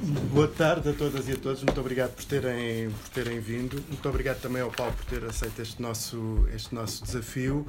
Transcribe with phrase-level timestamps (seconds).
[0.00, 1.60] Boa tarde a todas e a todos.
[1.64, 3.82] Muito obrigado por terem, por terem vindo.
[3.88, 7.66] Muito obrigado também ao Paulo por ter aceito este nosso, este nosso desafio.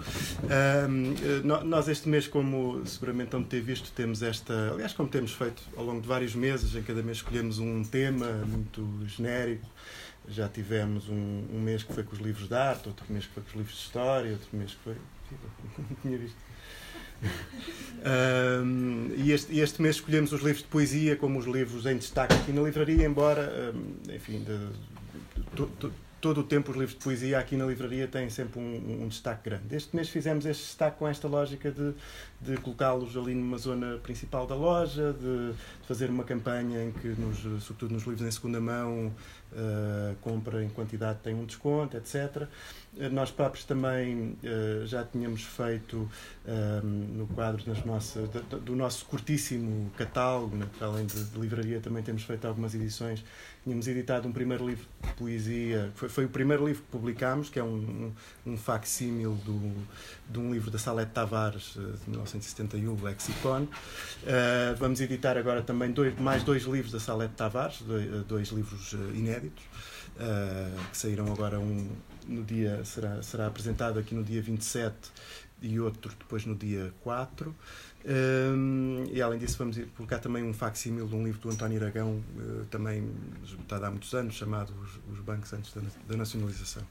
[0.87, 1.15] Um,
[1.65, 4.71] nós, este mês, como seguramente vão ter visto, temos esta.
[4.71, 8.27] Aliás, como temos feito ao longo de vários meses, em cada mês escolhemos um tema
[8.46, 9.68] muito genérico.
[10.27, 13.34] Já tivemos um, um mês que foi com os livros de arte, outro mês que
[13.34, 14.96] foi com os livros de história, outro mês que foi.
[15.80, 16.38] Não tinha visto
[18.63, 22.33] um, e, este, este mês escolhemos os livros de poesia como os livros em destaque
[22.33, 24.57] aqui na livraria, embora, um, enfim, de,
[25.55, 29.04] de, de, todo o tempo os livros de poesia aqui na livraria têm sempre um,
[29.04, 29.75] um destaque grande.
[29.75, 31.93] Este mês fizemos este destaque com esta lógica de,
[32.42, 35.54] de colocá-los ali numa zona principal da loja, de,
[35.88, 39.14] fazer uma campanha em que, nos, sobretudo nos livros em segunda mão,
[39.54, 42.48] uh, compra em quantidade tem um desconto, etc.
[43.12, 46.09] Nós próprios também uh, já tínhamos feito
[46.84, 48.27] no quadro das nossas,
[48.66, 53.23] do, nosso curtíssimo catálogo, né, além de, livraria, também temos feito algumas edições
[53.63, 57.59] tínhamos editado um primeiro livro de poesia, foi, foi o primeiro livro que publicámos, que
[57.59, 58.11] é um,
[58.45, 59.86] um, um facsímil do,
[60.30, 63.63] de um livro da Salete Tavares, eh, de 1971, o Lexicon.
[63.63, 68.47] Uh, vamos editar agora também dois, mais dois livros da Salete Tavares, dois, eh, dois
[68.50, 69.63] livros inéditos,
[70.16, 71.89] uh, que saíram agora um
[72.30, 74.95] no dia, será, será apresentado aqui no dia 27
[75.61, 77.55] e outro depois no dia 4.
[78.05, 82.23] Um, e além disso, vamos publicar também um facsímil de um livro do António Aragão,
[82.38, 83.09] uh, também
[83.44, 86.83] esgotado há muitos anos, chamado Os, Os Bancos Antes da, da Nacionalização.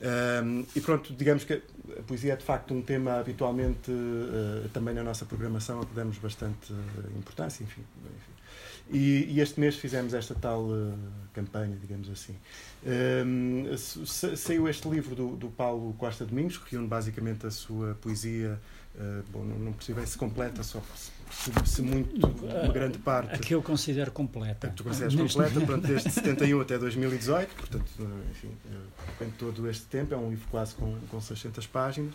[0.00, 1.52] Um, e pronto, digamos que
[1.98, 5.94] a poesia é de facto um tema habitualmente uh, também na nossa programação a que
[5.94, 7.82] damos bastante uh, importância, enfim.
[8.06, 8.98] enfim.
[8.98, 10.98] E, e, este mês fizemos esta tal uh,
[11.34, 12.34] campanha, digamos assim.
[12.82, 18.58] Um, saiu este livro do, do Paulo Costa Domingos, que reúne basicamente a sua poesia
[18.94, 20.80] Uh, bom, não, não percebi se completa, só
[21.64, 23.34] se, muito, uma grande parte.
[23.34, 24.66] A que eu considero completa.
[24.66, 27.86] A que tu consideras completa, pronto, desde 71 até 2018, portanto,
[28.30, 28.50] enfim,
[29.20, 32.12] em todo este tempo, é um livro quase com, com 600 páginas.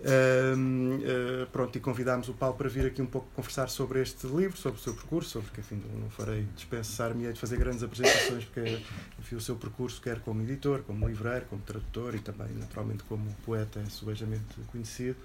[0.00, 4.26] Uh, uh, pronto, e convidámos o Paulo para vir aqui um pouco conversar sobre este
[4.26, 8.44] livro, sobre o seu percurso, sobre que, enfim, não farei dispensar-me de fazer grandes apresentações,
[8.44, 8.80] porque,
[9.18, 13.30] enfim, o seu percurso, quer como editor, como livreiro, como tradutor e também, naturalmente, como
[13.44, 15.16] poeta, é subejamente conhecido.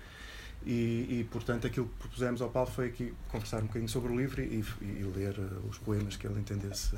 [0.65, 4.17] E, e, portanto, aquilo que propusemos ao Paulo foi aqui conversar um bocadinho sobre o
[4.17, 6.95] livro e, e ler uh, os poemas que ele entendesse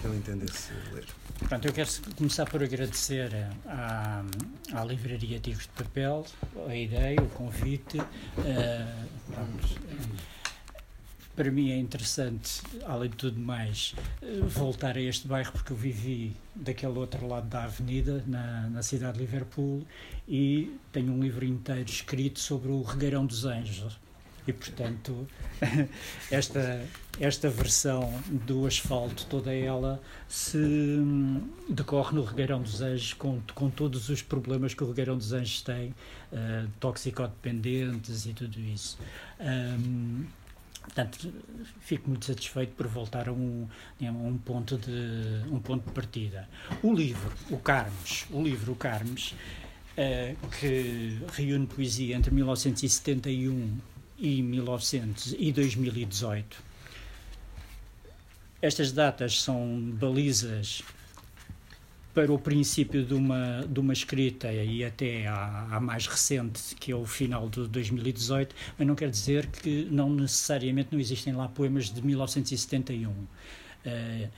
[0.00, 1.06] que ele entendesse ler.
[1.48, 3.30] Pronto, eu quero começar por agradecer
[3.66, 4.24] à,
[4.72, 6.26] à Livraria Tigres de Papel
[6.68, 7.98] a ideia, o convite.
[7.98, 9.76] Uh, vamos,
[11.36, 15.76] para mim é interessante, além de tudo mais, eh, voltar a este bairro porque eu
[15.76, 19.84] vivi daquele outro lado da avenida, na, na cidade de Liverpool,
[20.28, 23.98] e tenho um livro inteiro escrito sobre o Regueirão dos Anjos.
[24.46, 25.26] E, portanto,
[26.30, 26.86] esta,
[27.18, 28.12] esta versão
[28.46, 34.20] do asfalto, toda ela, se hum, decorre no Regueirão dos Anjos, com, com todos os
[34.20, 35.88] problemas que o Regueirão dos Anjos tem,
[36.30, 38.98] uh, toxicodependentes e tudo isso.
[39.40, 40.26] Um,
[40.84, 41.32] Portanto,
[41.80, 43.66] fico muito satisfeito por voltar a um,
[44.00, 46.48] a um, ponto, de, um ponto de partida.
[46.82, 53.78] O livro, o Carmes, o livro O Carmes, uh, que reúne poesia entre 1971
[54.18, 56.62] e, 1900, e 2018.
[58.60, 60.82] Estas datas são balizas
[62.14, 66.96] para o princípio de uma, de uma escrita e até à, mais recente, que é
[66.96, 71.90] o final de 2018, mas não quer dizer que não necessariamente não existem lá poemas
[71.90, 73.10] de 1971.
[73.10, 73.26] Uh,
[73.84, 74.28] eh,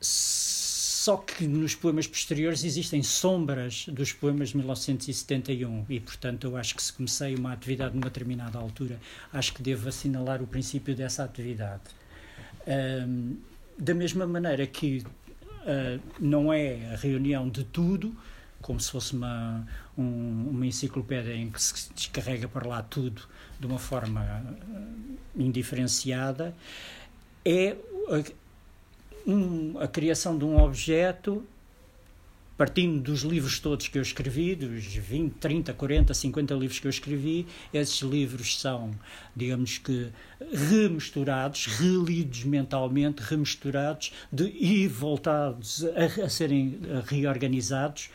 [0.00, 6.74] só que nos poemas posteriores existem sombras dos poemas de 1971 e, portanto, eu acho
[6.74, 8.98] que se comecei uma atividade numa determinada altura,
[9.32, 11.82] acho que devo assinalar o princípio dessa atividade.
[12.66, 13.36] Um,
[13.78, 15.04] da mesma maneira que
[15.68, 18.16] uh, não é a reunião de tudo,
[18.60, 23.22] como se fosse uma, um, uma enciclopédia em que se descarrega para lá tudo
[23.60, 26.54] de uma forma uh, indiferenciada,
[27.44, 27.76] é
[28.08, 31.44] a, um, a criação de um objeto
[32.58, 36.90] partindo dos livros todos que eu escrevi, dos 20, 30, 40, 50 livros que eu
[36.90, 38.90] escrevi, esses livros são,
[39.34, 40.08] digamos que,
[40.52, 48.10] remisturados, relidos mentalmente, remisturados de, e voltados a, a serem reorganizados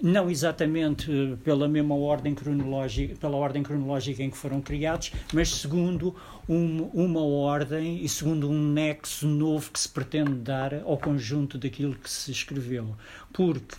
[0.00, 1.10] não exatamente
[1.42, 6.14] pela mesma ordem cronológica, pela ordem cronológica em que foram criados, mas segundo
[6.48, 11.94] um, uma ordem e segundo um nexo novo que se pretende dar ao conjunto daquilo
[11.94, 12.94] que se escreveu.
[13.32, 13.76] Porque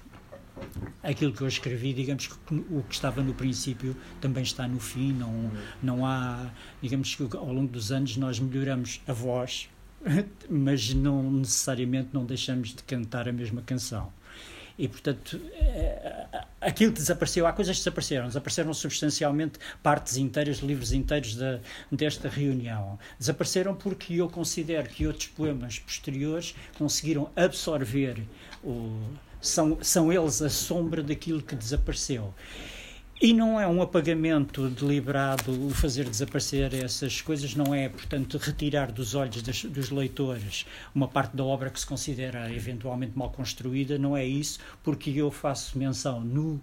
[1.03, 5.13] aquilo que eu escrevi, digamos que o que estava no princípio também está no fim,
[5.13, 9.69] não, não há, digamos que ao longo dos anos nós melhoramos a voz,
[10.49, 14.11] mas não necessariamente não deixamos de cantar a mesma canção.
[14.77, 16.27] E, portanto, eh,
[16.61, 18.27] aquilo que desapareceu, há coisas que desapareceram.
[18.27, 21.59] Desapareceram substancialmente partes inteiras, livros inteiros da,
[21.91, 22.99] desta reunião.
[23.17, 28.21] Desapareceram porque eu considero que outros poemas posteriores conseguiram absorver
[28.63, 29.01] o.
[29.39, 32.33] São, são eles a sombra daquilo que desapareceu.
[33.19, 38.91] E não é um apagamento deliberado o fazer desaparecer essas coisas, não é, portanto, retirar
[38.91, 43.97] dos olhos dos, dos leitores uma parte da obra que se considera eventualmente mal construída,
[43.97, 46.61] não é isso, porque eu faço menção no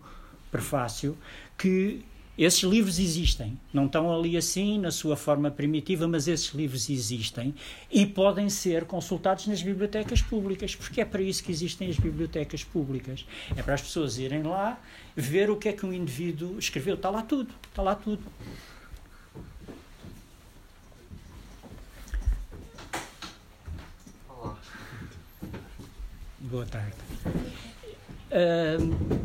[0.52, 1.18] prefácio
[1.58, 2.04] que
[2.36, 7.54] esses livros existem, não estão ali assim na sua forma primitiva, mas esses livros existem
[7.90, 12.64] e podem ser consultados nas bibliotecas públicas, porque é para isso que existem as bibliotecas
[12.64, 13.24] públicas.
[13.56, 14.80] É para as pessoas irem lá
[15.14, 16.96] ver o que é que um indivíduo escreveu.
[16.96, 18.22] Está lá tudo, está lá tudo.
[24.28, 24.58] Olá.
[26.40, 26.96] Boa tarde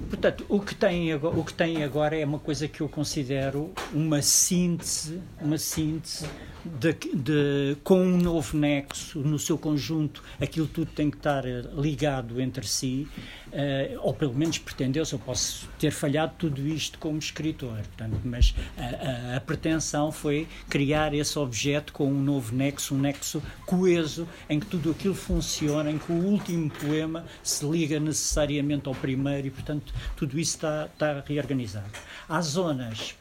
[0.09, 4.21] portanto, o que, tem o que tem agora é uma coisa que eu considero uma
[4.21, 6.25] síntese, uma síntese
[6.65, 11.63] de, de, com um novo nexo no seu conjunto, aquilo tudo tem que estar eh,
[11.75, 13.07] ligado entre si,
[13.47, 15.13] uh, ou pelo menos pretendeu-se.
[15.13, 20.47] Eu posso ter falhado tudo isto como escritor, portanto, mas a, a, a, pretensão foi
[20.69, 25.89] criar esse objeto com um novo nexo, um nexo coeso, em que tudo aquilo funciona,
[25.91, 30.89] em que o último poema se liga necessariamente ao primeiro e, portanto, tudo isso está,
[30.91, 31.89] está reorganizado.
[32.27, 33.15] Há zonas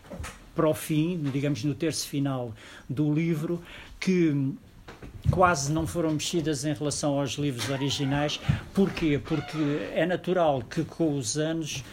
[0.58, 2.52] para o fim, digamos no terço final
[2.90, 3.62] do livro,
[4.00, 4.52] que
[5.31, 8.40] quase não foram mexidas em relação aos livros originais.
[8.75, 9.20] Porquê?
[9.25, 9.56] Porque
[9.94, 11.84] é natural que com os anos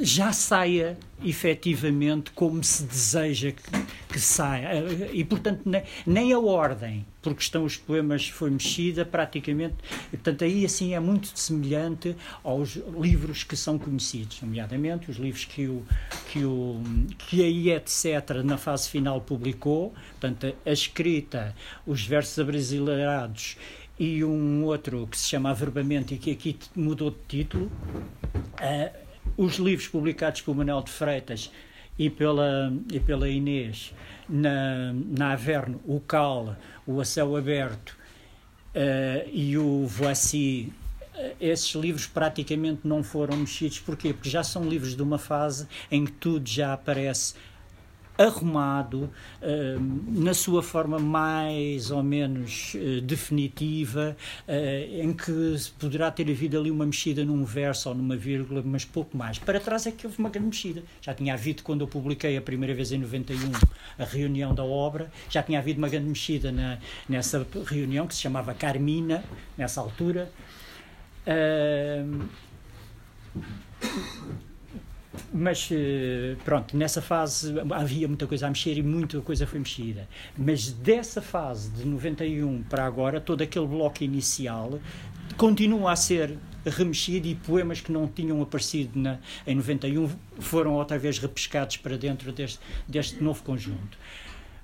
[0.00, 3.62] já saia efetivamente como se deseja que,
[4.16, 4.70] que saia.
[5.12, 5.60] E, portanto,
[6.06, 9.74] nem, a ordem, porque estão os poemas, foi mexida praticamente.
[10.06, 15.44] E, portanto, aí assim é muito semelhante aos livros que são conhecidos, nomeadamente os livros
[15.44, 15.84] que, o,
[16.32, 16.80] que, o,
[17.18, 18.42] que a etc.
[18.42, 21.54] na fase final publicou, portanto, a escrita,
[21.86, 23.58] os versos abrasileirados
[23.98, 27.70] e um outro que se chama Averbamento e que aqui mudou de título.
[28.62, 31.50] Uh, os livros publicados por Manuel de Freitas
[31.98, 33.94] e pela, e pela Inês
[34.28, 36.56] na, na Averno, o Cal,
[36.86, 37.96] o A Céu Aberto
[38.74, 40.72] uh, e o Voici,
[41.14, 43.78] uh, esses livros praticamente não foram mexidos.
[43.80, 44.12] Porquê?
[44.12, 47.34] Porque já são livros de uma fase em que tudo já aparece
[48.18, 49.10] arrumado,
[49.42, 54.16] uh, na sua forma mais ou menos uh, definitiva,
[54.48, 58.84] uh, em que poderá ter havido ali uma mexida num verso ou numa vírgula, mas
[58.84, 59.38] pouco mais.
[59.38, 60.82] Para trás é que houve uma grande mexida.
[61.00, 63.52] Já tinha havido, quando eu publiquei a primeira vez em 91
[63.98, 66.78] a reunião da obra, já tinha havido uma grande mexida na,
[67.08, 69.24] nessa reunião que se chamava Carmina,
[69.56, 70.30] nessa altura.
[71.26, 72.26] Uh,
[75.32, 80.08] mas eh, pronto, nessa fase havia muita coisa a mexer e muita coisa foi mexida.
[80.36, 84.78] Mas dessa fase de 91 para agora, todo aquele bloco inicial
[85.36, 90.08] continua a ser remexido e poemas que não tinham aparecido na, em 91
[90.38, 92.58] foram outra vez repescados para dentro deste,
[92.88, 93.98] deste novo conjunto.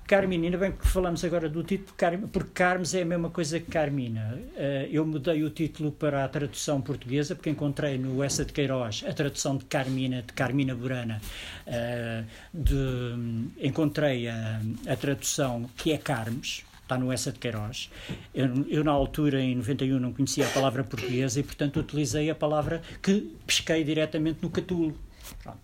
[0.05, 4.37] Carmina, bem que falamos agora do título, porque Carmes é a mesma coisa que Carmina.
[4.55, 9.03] Eh, eu mudei o título para a tradução portuguesa, porque encontrei no Essa de Queiroz
[9.07, 11.21] a tradução de Carmina, de Carmina Burana.
[11.65, 12.23] Eh,
[12.53, 17.89] de, encontrei a, a tradução que é Carmes, está no Essa de Queiroz.
[18.35, 22.35] Eu, eu, na altura, em 91, não conhecia a palavra portuguesa e, portanto, utilizei a
[22.35, 24.97] palavra que pesquei diretamente no Catulo.
[25.41, 25.59] Pronto.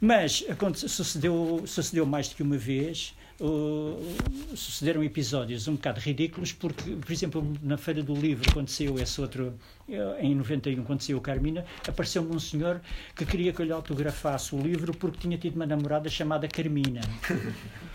[0.00, 6.90] Mas sucedeu, sucedeu mais do que uma vez uh, sucederam episódios um bocado ridículos, porque,
[6.90, 9.54] por exemplo, na Feira do Livro, quando saiu esse outro,
[9.88, 12.80] eh, em 91, quando saiu Carmina, apareceu-me um senhor
[13.14, 17.00] que queria que eu lhe autografasse o livro porque tinha tido uma namorada chamada Carmina.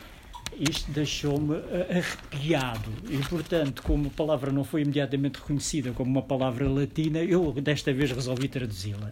[0.60, 6.21] Isto deixou-me eh, arrepiado e, portanto, como a palavra não foi imediatamente reconhecida como uma
[6.21, 9.12] palavra latina, eu desta vez resolvi traduzi-la.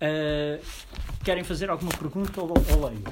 [0.00, 0.60] Uh,
[1.24, 3.04] querem fazer alguma pergunta ou, ou leio?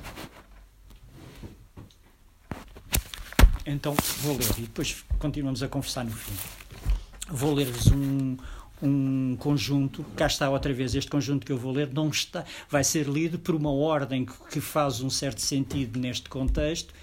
[3.67, 6.33] Então vou ler e depois continuamos a conversar no fim.
[7.29, 8.37] Vou ler-vos um,
[8.81, 12.85] um conjunto, cá está outra vez, este conjunto que eu vou ler não está, vai
[12.85, 16.95] ser lido por uma ordem que faz um certo sentido neste contexto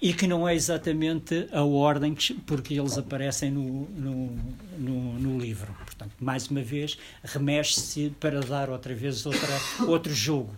[0.00, 4.38] e que não é exatamente a ordem que, porque eles aparecem no, no,
[4.76, 5.72] no, no livro.
[5.84, 10.56] Portanto, mais uma vez, remexe-se para dar outra vez outra, outro jogo.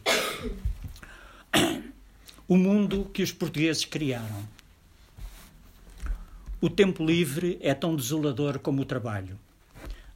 [2.47, 4.47] O mundo que os portugueses criaram.
[6.65, 9.39] O tempo livre é tão desolador como o trabalho.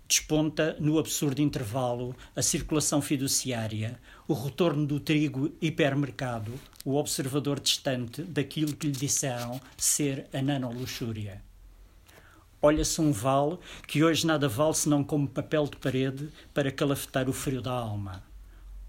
[0.08, 6.50] Desponta no absurdo intervalo a circulação fiduciária, o retorno do trigo hipermercado,
[6.86, 11.42] o observador distante daquilo que lhe disseram ser a nanoluxúria.
[12.62, 17.32] Olha-se um vale que hoje nada vale senão como papel de parede para calafetar o
[17.34, 18.24] frio da alma.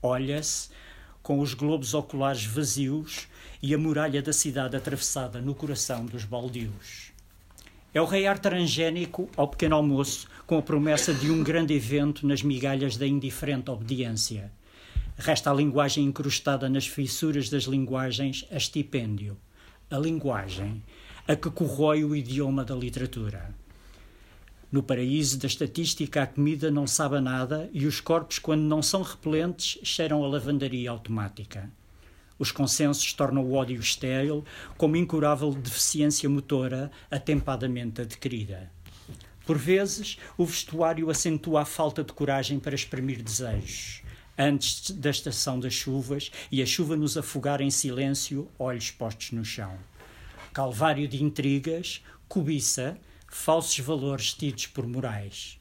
[0.01, 0.69] Olha-se
[1.21, 3.27] com os globos oculares vazios
[3.61, 7.18] e a muralha da cidade atravessada no coração dos baldios.
[7.91, 12.43] É o reiar transgénico ao pequeno almoço, com a promessa de um grande evento nas
[12.43, 14.51] migalhas da indiferente obediência.
[15.17, 19.35] Resta a linguagem incrustada nas fissuras das linguagens a estipêndio.
[19.89, 20.83] A linguagem,
[21.27, 23.55] a que corrói o idioma da literatura.
[24.71, 29.01] No paraíso da estatística, a comida não sabe nada e os corpos, quando não são
[29.01, 31.71] repelentes, cheiram a lavandaria automática.
[32.39, 34.45] Os consensos tornam o ódio estéril
[34.77, 38.71] como incurável deficiência motora atempadamente adquirida.
[39.45, 44.03] Por vezes, o vestuário acentua a falta de coragem para exprimir desejos,
[44.37, 49.43] antes da estação das chuvas e a chuva nos afogar em silêncio, olhos postos no
[49.43, 49.77] chão.
[50.53, 55.59] Calvário de intrigas, cobiça, falsos valores tidos por morais.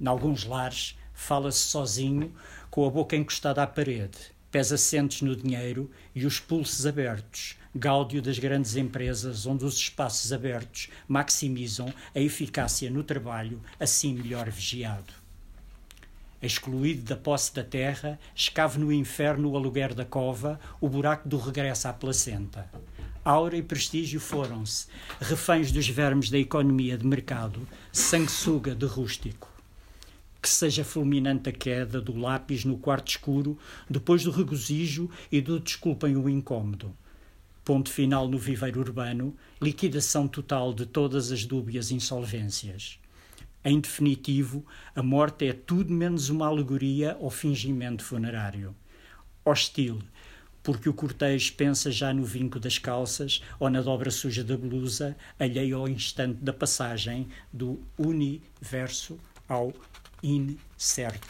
[0.00, 2.34] Em alguns lares, fala-se sozinho,
[2.70, 8.22] com a boca encostada à parede pés assentes no dinheiro e os pulsos abertos, gáudio
[8.22, 15.12] das grandes empresas onde os espaços abertos maximizam a eficácia no trabalho, assim melhor vigiado.
[16.40, 21.36] Excluído da posse da terra, escave no inferno o aluguer da cova, o buraco do
[21.36, 22.66] regresso à placenta.
[23.22, 24.86] Aura e prestígio foram-se,
[25.20, 29.55] reféns dos vermes da economia de mercado, sanguessuga de rústico
[30.46, 33.58] que seja fulminante a queda do lápis no quarto escuro,
[33.90, 36.96] depois do regozijo e do desculpem o incômodo.
[37.64, 43.00] Ponto final no viveiro urbano, liquidação total de todas as dúbias insolvências.
[43.64, 48.72] Em definitivo, a morte é tudo menos uma alegoria ou fingimento funerário.
[49.44, 49.98] Hostil,
[50.62, 55.16] porque o cortejo pensa já no vinco das calças ou na dobra suja da blusa,
[55.40, 59.72] alheio ao instante da passagem do universo ao
[60.22, 61.26] incerto.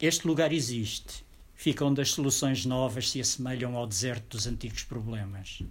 [0.00, 1.24] Este lugar existe.
[1.54, 5.62] Fica onde as soluções novas se assemelham ao deserto dos antigos problemas.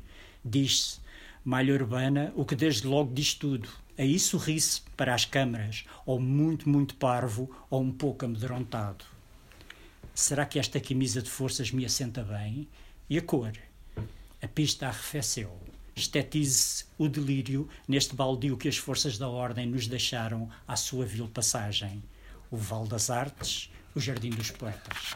[0.44, 1.00] Diz-se,
[1.44, 3.70] malha urbana, o que desde logo diz tudo.
[3.98, 9.06] Aí sorri-se para as câmaras, ou muito, muito parvo, ou um pouco amedrontado.
[10.14, 12.68] Será que esta camisa de forças me assenta bem?
[13.10, 13.54] E a cor?
[14.42, 15.65] A pista arrefeceu
[15.96, 21.28] estetize o delírio neste baldio que as forças da ordem nos deixaram à sua vil
[21.28, 22.04] passagem.
[22.52, 25.16] O Val das Artes, o Jardim dos Poetas.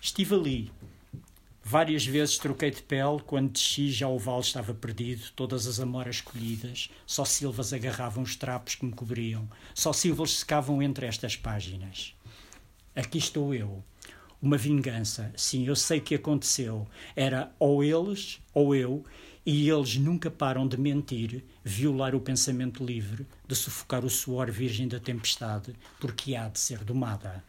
[0.00, 0.72] Estive ali.
[1.62, 6.20] Várias vezes troquei de pele, quando desci já o vale estava perdido, todas as amoras
[6.20, 12.14] colhidas, só silvas agarravam os trapos que me cobriam, só silvas secavam entre estas páginas.
[12.96, 13.84] Aqui estou eu,
[14.40, 15.32] uma vingança.
[15.36, 16.86] Sim, eu sei que aconteceu.
[17.14, 19.04] Era ou eles ou eu,
[19.44, 24.86] e eles nunca param de mentir, violar o pensamento livre, de sufocar o suor virgem
[24.86, 27.42] da tempestade, porque há de ser domada.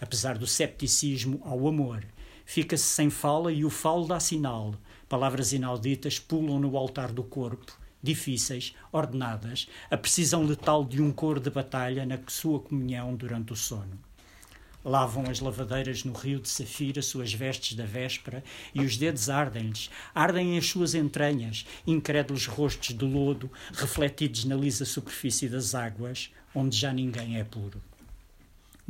[0.00, 2.04] Apesar do cepticismo ao amor,
[2.44, 4.74] fica-se sem fala e o falo dá sinal.
[5.08, 11.38] Palavras inauditas pulam no altar do corpo, difíceis, ordenadas, a precisão letal de um cor
[11.38, 14.09] de batalha na sua comunhão durante o sono.
[14.84, 18.42] Lavam as lavadeiras no rio de Safira suas vestes da véspera
[18.74, 24.86] e os dedos ardem-lhes, ardem as suas entranhas, incrédulos rostos de lodo refletidos na lisa
[24.86, 27.80] superfície das águas, onde já ninguém é puro.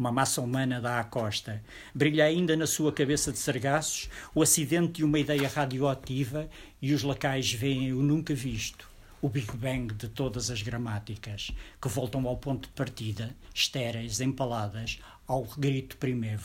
[0.00, 1.62] Uma massa humana dá à costa.
[1.94, 6.48] Brilha ainda na sua cabeça de sargaços o acidente de uma ideia radioativa
[6.80, 8.88] e os lacais veem o nunca visto,
[9.20, 11.50] o Big Bang de todas as gramáticas,
[11.82, 14.98] que voltam ao ponto de partida, estéreis, empaladas,
[15.30, 16.42] ao grito primeiro.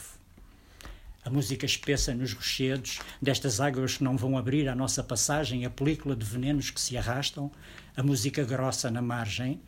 [1.24, 5.72] A música espessa nos rochedos, destas águas que não vão abrir à nossa passagem, a
[5.72, 7.52] película de venenos que se arrastam,
[7.98, 9.60] a música grossa na margem,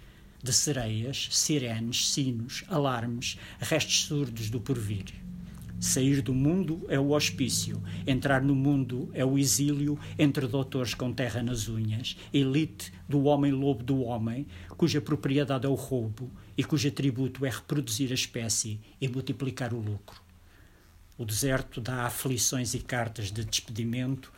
[0.43, 5.05] de sereias, sirenes, sinos, alarmes, restos surdos do porvir.
[5.79, 11.12] Sair do mundo é o hospício, entrar no mundo é o exílio entre doutores com
[11.12, 16.87] terra nas unhas, elite do homem-lobo do homem, cuja propriedade é o roubo e cujo
[16.87, 20.21] atributo é reproduzir a espécie e multiplicar o lucro.
[21.17, 24.31] O deserto dá aflições e cartas de despedimento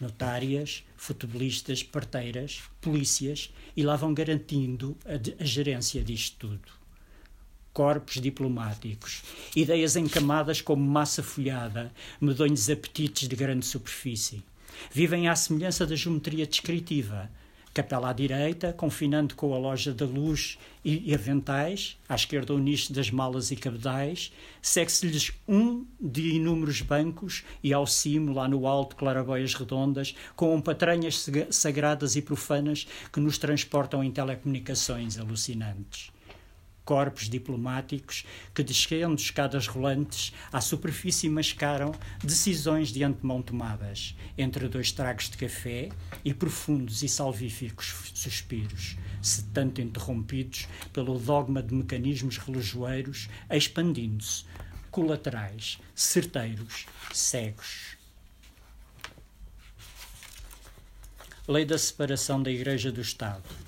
[0.00, 6.77] Notárias, futebolistas, parteiras, polícias e lá vão garantindo a, a gerência disto tudo
[7.78, 9.22] corpos diplomáticos,
[9.54, 14.42] ideias encamadas como massa folhada, medonhos apetites de grande superfície.
[14.90, 17.30] Vivem à semelhança da geometria descritiva.
[17.72, 22.92] Capela à direita, confinando com a loja da luz e aventais, à esquerda o nicho
[22.92, 28.96] das malas e cabedais, segue-se-lhes um de inúmeros bancos e ao cimo, lá no alto,
[28.96, 36.10] clarabóias redondas, com patranhas sagradas e profanas que nos transportam em telecomunicações alucinantes
[36.88, 38.24] corpos diplomáticos
[38.54, 41.92] que, descendo escadas rolantes, à superfície mascaram
[42.24, 45.90] decisões de antemão tomadas, entre dois tragos de café
[46.24, 54.46] e profundos e salvíficos suspiros, se tanto interrompidos pelo dogma de mecanismos relojoeiros, expandindo-se,
[54.90, 57.98] colaterais, certeiros, cegos.
[61.46, 63.67] Lei da separação da Igreja do Estado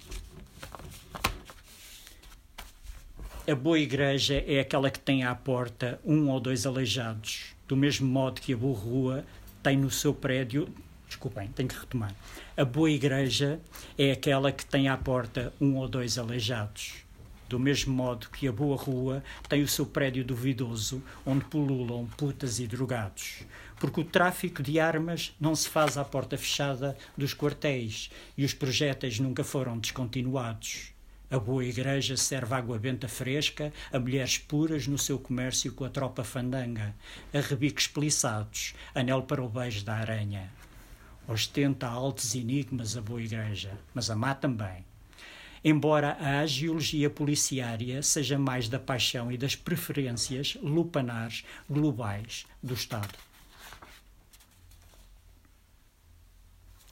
[3.48, 8.06] A boa igreja é aquela que tem à porta um ou dois aleijados, do mesmo
[8.06, 9.24] modo que a boa rua
[9.62, 10.68] tem no seu prédio.
[11.08, 12.14] Desculpem, tenho que retomar.
[12.54, 13.58] A boa igreja
[13.96, 16.96] é aquela que tem à porta um ou dois aleijados,
[17.48, 22.60] do mesmo modo que a boa rua tem o seu prédio duvidoso, onde pululam putas
[22.60, 23.42] e drogados.
[23.80, 28.52] Porque o tráfico de armas não se faz à porta fechada dos quartéis e os
[28.52, 30.92] projéteis nunca foram descontinuados.
[31.30, 35.88] A boa igreja serve água benta fresca a mulheres puras no seu comércio com a
[35.88, 36.92] tropa fandanga,
[37.32, 40.50] a rebicos peliçados, anel para o beijo da aranha.
[41.28, 44.84] Ostenta altos enigmas a boa igreja, mas a má também.
[45.62, 53.14] Embora a agiologia policiária seja mais da paixão e das preferências lupanares globais do Estado.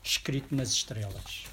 [0.04, 1.44] Escrito nas estrelas.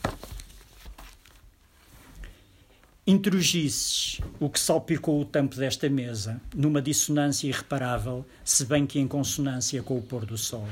[3.08, 9.08] Introgisses o que salpicou o tampo desta mesa, numa dissonância irreparável, se bem que em
[9.08, 10.68] consonância com o pôr do sol.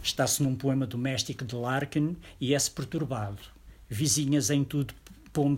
[0.00, 3.42] Está-se num poema doméstico de Larkin e é-se perturbado.
[3.88, 4.94] Vizinhas em tudo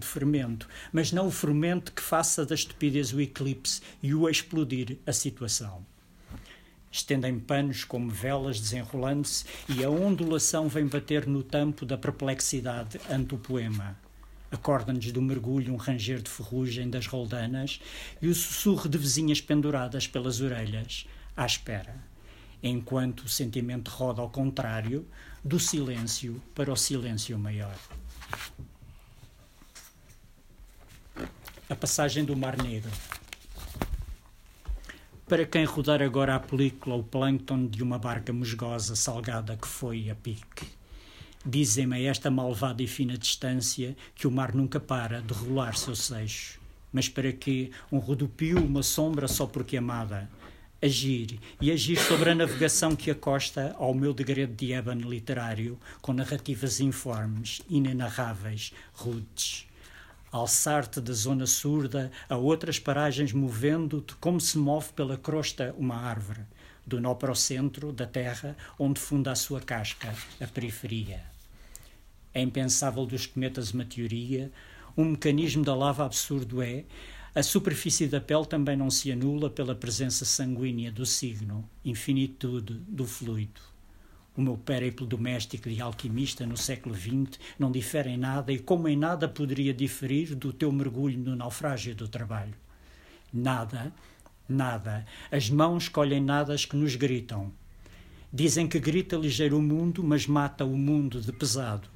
[0.01, 4.97] de fermento, mas não o fermento que faça da estupidez o eclipse e o explodir
[5.07, 5.85] a situação.
[6.91, 13.35] Estendem panos como velas desenrolando-se e a ondulação vem bater no tampo da perplexidade ante
[13.35, 13.95] o poema
[14.53, 17.81] Acorda-nos do mergulho um ranger de ferrugem das roldanas
[18.21, 21.97] e o sussurro de vizinhas penduradas pelas orelhas, à espera,
[22.63, 25.09] enquanto o sentimento roda ao contrário,
[25.43, 27.75] do silêncio para o silêncio maior.
[31.71, 32.91] A passagem do Mar Negro.
[35.27, 40.11] Para quem rodar agora a película o plâncton de uma barca musgosa salgada que foi
[40.11, 40.82] a pique
[41.45, 45.97] Dizem-me a esta malvada e fina distância que o mar nunca para de rolar seu
[45.97, 46.61] seixo.
[46.93, 50.31] Mas para que um rodopio, uma sombra só porque amada?
[50.81, 56.13] Agir e agir sobre a navegação que acosta ao meu degredo de ébano literário, com
[56.13, 59.67] narrativas informes, inenarráveis, rudes.
[60.31, 66.43] alçar-te da zona surda a outras paragens, movendo-te como se move pela crosta uma árvore,
[66.87, 71.32] do nó para o centro da terra, onde funda a sua casca, a periferia.
[72.35, 74.51] É impensável dos cometas uma teoria,
[74.97, 76.85] um mecanismo da lava absurdo é,
[77.35, 83.07] a superfície da pele também não se anula pela presença sanguínea do signo, infinitude do
[83.07, 83.63] fluido.
[84.37, 88.87] O meu périplo doméstico de alquimista no século XX não difere em nada e como
[88.87, 92.53] em nada poderia diferir do teu mergulho no naufrágio do trabalho.
[93.33, 93.91] Nada,
[94.47, 95.07] nada.
[95.31, 97.51] As mãos colhem nadas que nos gritam.
[98.31, 101.89] Dizem que grita ligeiro o mundo, mas mata o mundo de pesado.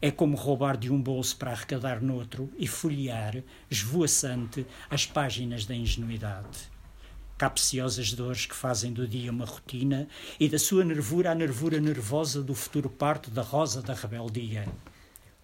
[0.00, 5.74] É como roubar de um bolso para arrecadar noutro e folhear, esvoaçante, as páginas da
[5.74, 6.76] ingenuidade
[7.38, 10.08] capciosas dores que fazem do dia uma rotina
[10.40, 14.66] e da sua nervura a nervura nervosa do futuro parto da rosa da rebeldia.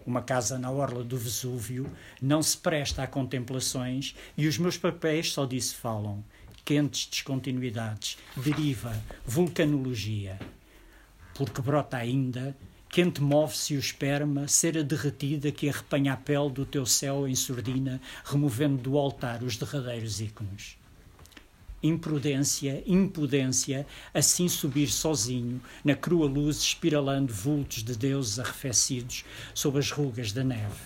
[0.05, 1.89] Uma casa na orla do Vesúvio
[2.21, 6.23] não se presta a contemplações e os meus papéis só disso falam.
[6.65, 10.39] Quentes descontinuidades, deriva, vulcanologia.
[11.35, 12.55] Porque brota ainda,
[12.93, 17.99] quente move-se o esperma, cera derretida que arrepanha a pele do teu céu em surdina,
[18.23, 20.77] removendo do altar os derradeiros ícones
[21.81, 29.91] imprudência, impudência, assim subir sozinho, na crua luz espiralando vultos de deuses arrefecidos sob as
[29.91, 30.79] rugas da neve.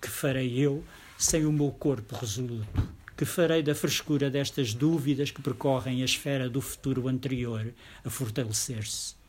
[0.00, 0.84] Que farei eu
[1.18, 2.88] sem o meu corpo resoluto?
[3.16, 9.23] Que farei da frescura destas dúvidas que percorrem a esfera do futuro anterior a fortalecer-se?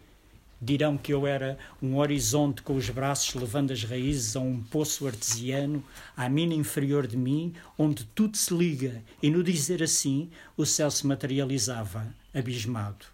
[0.61, 5.05] Dirão que eu era um horizonte com os braços levando as raízes a um poço
[5.05, 5.83] artesiano,
[6.15, 10.89] à mina inferior de mim, onde tudo se liga, e no dizer assim, o céu
[10.89, 13.05] se materializava, abismado.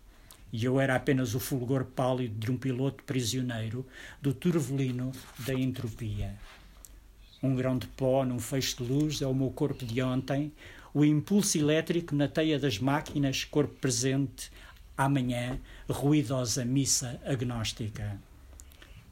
[0.54, 3.86] E eu era apenas o fulgor pálido de um piloto prisioneiro
[4.22, 6.36] do turvelino da entropia.
[7.42, 10.52] Um grão de pó num feixe de luz é o meu corpo de ontem,
[10.94, 14.52] o impulso elétrico na teia das máquinas, corpo presente,
[14.98, 18.20] amanhã, ruidosa missa agnóstica.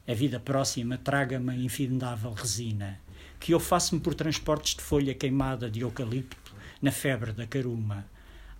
[0.06, 3.00] A vida próxima traga-me a infindável resina,
[3.38, 8.06] que eu faço-me por transportes de folha queimada de eucalipto na febre da caruma.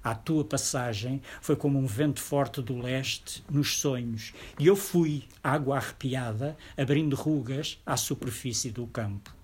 [0.02, 5.24] A tua passagem foi como um vento forte do leste nos sonhos, e eu fui,
[5.42, 9.34] água arrepiada, abrindo rugas à superfície do campo.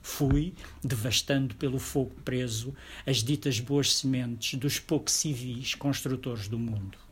[0.00, 0.52] Fui,
[0.84, 2.74] devastando pelo fogo preso
[3.06, 7.03] as ditas boas sementes dos poucos civis construtores do mundo.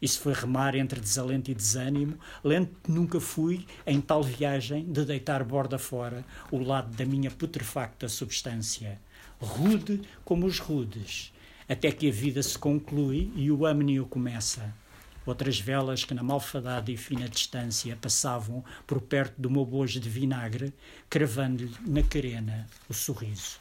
[0.00, 2.18] Isso foi remar entre desalento e desânimo.
[2.42, 8.08] Lento nunca fui em tal viagem de deitar borda fora o lado da minha putrefacta
[8.08, 8.98] substância.
[9.38, 11.32] Rude como os rudes,
[11.68, 14.74] até que a vida se conclui e o amnio começa.
[15.26, 20.08] Outras velas que na malfadada e fina distância passavam por perto do meu bojo de
[20.08, 20.72] vinagre,
[21.08, 23.58] cravando-lhe na carena o sorriso.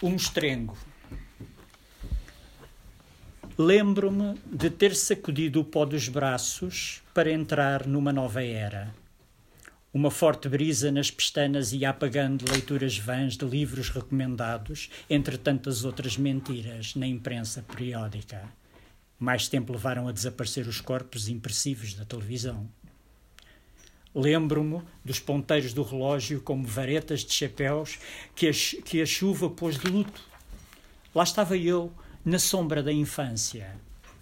[0.00, 0.76] O mostrengo.
[3.56, 8.92] Lembro-me de ter sacudido o pó dos braços para entrar numa nova era.
[9.92, 16.16] Uma forte brisa nas pestanas ia apagando leituras vãs de livros recomendados, entre tantas outras
[16.16, 18.42] mentiras na imprensa periódica.
[19.20, 22.68] Mais tempo levaram a desaparecer os corpos impressivos da televisão.
[24.12, 28.00] Lembro-me dos ponteiros do relógio como varetas de chapéus
[28.34, 28.52] que a,
[28.84, 30.20] que a chuva pôs de luto.
[31.14, 31.92] Lá estava eu,
[32.24, 33.78] na sombra da infância,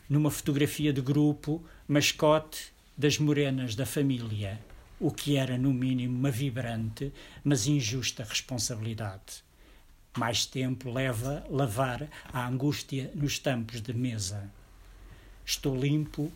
[0.09, 4.61] numa fotografia de grupo, mascote das morenas da família,
[4.99, 7.13] o que era, no mínimo, uma vibrante,
[7.45, 9.45] mas injusta responsabilidade.
[10.19, 14.51] Mais tempo leva lavar a angústia nos tampos de mesa.
[15.47, 16.31] Estou limpo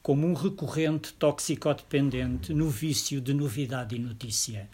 [0.00, 4.70] como um recorrente toxicodependente no vício de novidade e notícia.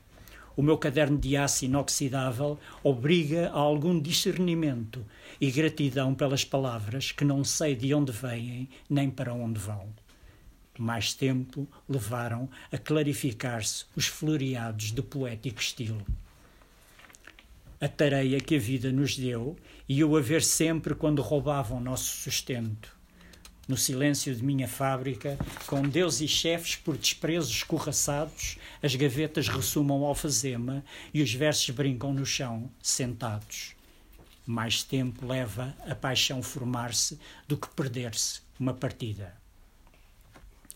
[0.56, 5.04] O meu caderno de aço inoxidável obriga a algum discernimento
[5.40, 9.88] e gratidão pelas palavras que não sei de onde vêm nem para onde vão.
[10.78, 16.06] Mais tempo levaram a clarificar-se os floreados de poético estilo.
[17.80, 19.56] A tareia que a vida nos deu
[19.88, 22.93] e o haver sempre quando roubavam nosso sustento
[23.66, 30.04] no silêncio de minha fábrica, com Deus e chefes por desprezos escorraçados, as gavetas ressumam
[30.04, 33.74] alfazema e os versos brincam no chão, sentados.
[34.46, 39.34] Mais tempo leva a paixão formar-se do que perder-se uma partida.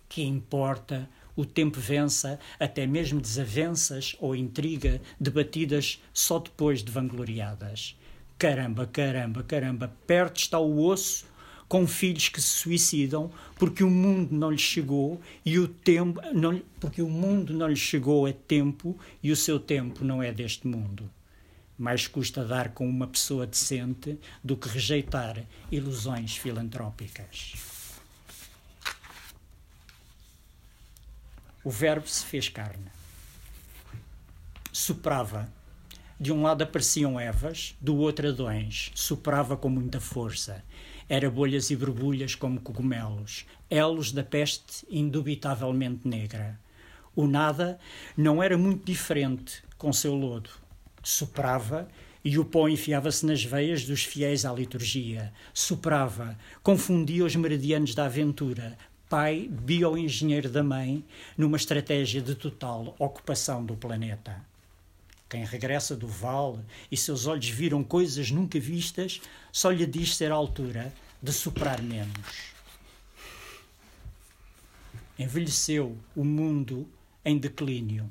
[0.09, 7.94] Que importa o tempo vença até mesmo desavenças ou intriga debatidas só depois de vangloriadas.
[8.38, 11.27] Caramba, caramba, caramba, perto está o osso
[11.68, 16.62] com filhos que se suicidam porque o mundo não lhes chegou e o tempo não,
[16.81, 20.66] porque o mundo não lhes chegou a tempo e o seu tempo não é deste
[20.66, 21.09] mundo.
[21.78, 27.54] Mais custa dar com uma pessoa decente do que rejeitar ilusões filantrópicas.
[31.62, 32.90] O Verbo se fez carne.
[34.72, 35.52] Soprava
[36.20, 38.90] de um lado apareciam Evas, do outro Adões.
[38.94, 40.64] Soprava com muita força.
[41.09, 46.61] Era bolhas e borbulhas como cogumelos, elos da peste indubitavelmente negra.
[47.16, 47.79] O nada
[48.16, 50.51] não era muito diferente com seu lodo.
[51.03, 51.88] Soprava
[52.23, 55.33] e o pó enfiava-se nas veias dos fiéis à liturgia.
[55.55, 58.77] Soprava, confundia os meridianos da aventura,
[59.09, 61.03] pai bioengenheiro da mãe,
[61.38, 64.47] numa estratégia de total ocupação do planeta.
[65.28, 66.60] Quem regressa do vale
[66.90, 69.20] e seus olhos viram coisas nunca vistas,
[69.52, 72.54] só lhe diz ser a altura de soprar menos.
[75.18, 76.88] Envelheceu o mundo
[77.24, 78.08] em declínio.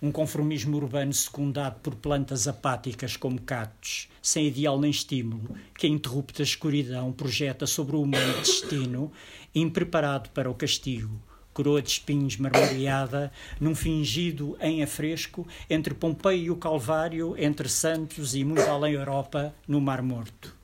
[0.00, 5.90] Um conformismo urbano secundado por plantas apáticas como cactos, sem ideal nem estímulo, que a
[5.90, 9.12] interrupta escuridão projeta sobre o humano destino,
[9.54, 11.20] impreparado para o castigo,
[11.52, 18.34] coroa de espinhos marmoreada, num fingido em afresco, entre Pompeia e o Calvário, entre Santos
[18.34, 20.54] e muito além Europa, no Mar Morto.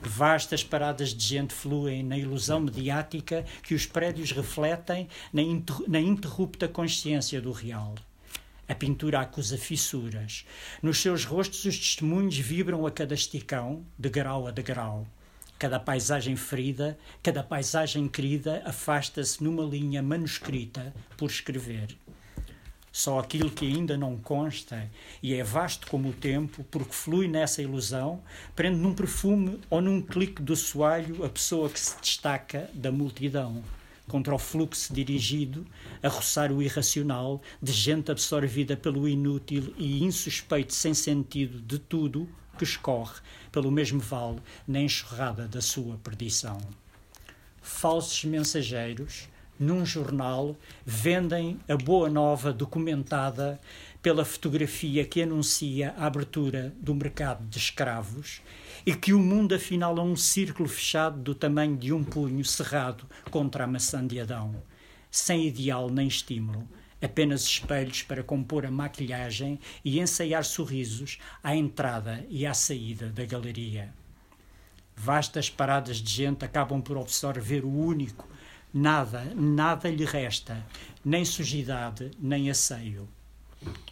[0.00, 5.42] Vastas paradas de gente fluem na ilusão mediática que os prédios refletem na,
[5.88, 7.94] na interrupta consciência do real.
[8.68, 10.44] A pintura acusa fissuras.
[10.82, 15.06] Nos seus rostos os testemunhos vibram a cada esticão, de grau a degrau.
[15.64, 21.96] Cada paisagem ferida, cada paisagem querida afasta-se numa linha manuscrita por escrever.
[22.92, 24.90] Só aquilo que ainda não consta
[25.22, 28.22] e é vasto como o tempo, porque flui nessa ilusão,
[28.54, 33.62] prende num perfume ou num clique do soalho a pessoa que se destaca da multidão
[34.06, 35.66] contra o fluxo dirigido
[36.02, 42.28] a roçar o irracional de gente absorvida pelo inútil e insuspeito sem sentido de tudo
[42.58, 43.20] que escorre
[43.54, 46.58] pelo mesmo vale na enxurrada da sua perdição.
[47.62, 53.60] Falsos mensageiros, num jornal, vendem a boa nova documentada
[54.02, 58.42] pela fotografia que anuncia a abertura do mercado de escravos
[58.84, 63.06] e que o mundo afinal é um círculo fechado do tamanho de um punho cerrado
[63.30, 64.60] contra a maçã de Adão,
[65.12, 66.68] sem ideal nem estímulo,
[67.04, 73.24] apenas espelhos para compor a maquilhagem e ensaiar sorrisos à entrada e à saída da
[73.24, 73.92] galeria.
[74.96, 78.26] Vastas paradas de gente acabam por absorver o único,
[78.72, 80.64] nada, nada lhe resta,
[81.04, 83.08] nem sujidade, nem asseio.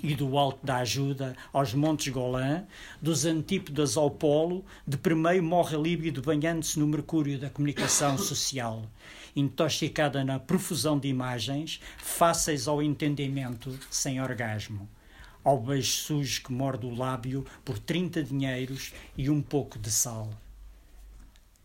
[0.03, 2.65] E do alto da ajuda aos Montes Golã,
[3.01, 8.87] dos antípodas ao polo, de primeiro morre líbido banhando-se no mercúrio da comunicação social
[9.35, 14.89] intoxicada na profusão de imagens, fáceis ao entendimento, sem orgasmo.
[15.45, 20.31] Ao beijo sujo que morde o lábio por 30 dinheiros e um pouco de sal.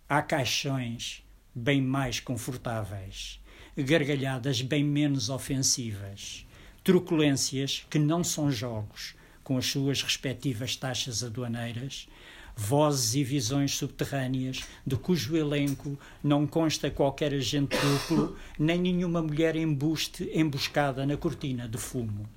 [0.10, 3.40] Há caixões bem mais confortáveis,
[3.78, 6.46] gargalhadas bem menos ofensivas,
[6.84, 12.08] truculências que não são jogos, com as suas respectivas taxas aduaneiras,
[12.58, 19.56] vozes e visões subterrâneas, de cujo elenco não consta qualquer agente duplo, nem nenhuma mulher
[19.56, 22.28] embuste emboscada na cortina de fumo.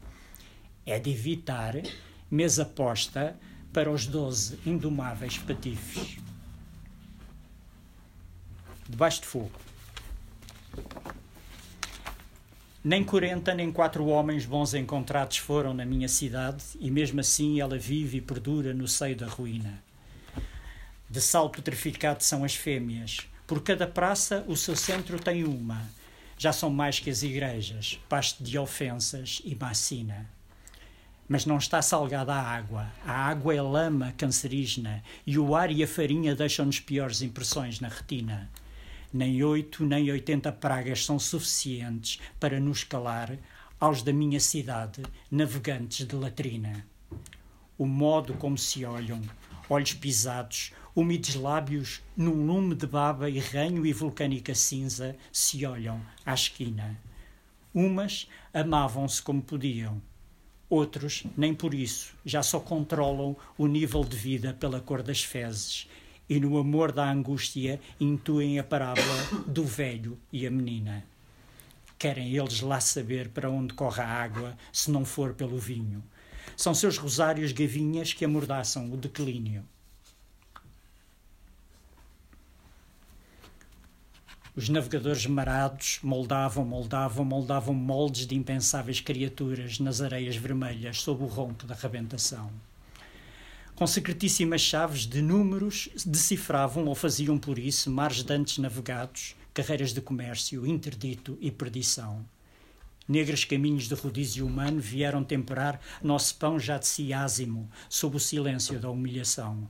[0.84, 1.74] É de evitar
[2.30, 3.34] mesa posta
[3.72, 6.18] para os doze indomáveis patifes.
[8.86, 9.52] Debaixo de fogo.
[12.84, 17.78] Nem quarenta nem quatro homens bons encontrados foram na minha cidade, e mesmo assim ela
[17.78, 19.89] vive e perdura no seio da ruína.
[21.10, 23.26] De sal petrificado são as fêmeas.
[23.44, 25.90] Por cada praça, o seu centro tem uma.
[26.38, 30.30] Já são mais que as igrejas, pasto de ofensas e macina.
[31.28, 32.86] Mas não está salgada a água.
[33.04, 37.88] A água é lama cancerígena e o ar e a farinha deixam-nos piores impressões na
[37.88, 38.48] retina.
[39.12, 43.36] Nem oito nem oitenta pragas são suficientes para nos calar
[43.80, 46.86] aos da minha cidade, navegantes de latrina.
[47.76, 49.20] O modo como se olham,
[49.68, 55.98] olhos pisados, úmidos lábios, num lume de baba e ranho e vulcânica cinza, se olham
[56.26, 57.00] à esquina.
[57.72, 60.02] Umas amavam-se como podiam.
[60.68, 65.88] Outros, nem por isso, já só controlam o nível de vida pela cor das fezes
[66.28, 71.02] e no amor da angústia intuem a parábola do velho e a menina.
[71.98, 76.04] Querem eles lá saber para onde corre a água, se não for pelo vinho.
[76.56, 79.64] São seus rosários gavinhas que amordaçam o declínio.
[84.60, 91.26] Os navegadores marados moldavam, moldavam, moldavam moldes de impensáveis criaturas nas areias vermelhas sob o
[91.26, 92.52] ronco da rebentação.
[93.74, 100.02] Com secretíssimas chaves de números decifravam ou faziam por isso mares dantes navegados, carreiras de
[100.02, 102.22] comércio, interdito e perdição.
[103.08, 108.20] Negros caminhos de rodízio humano vieram temperar nosso pão já de si ázimo, sob o
[108.20, 109.66] silêncio da humilhação,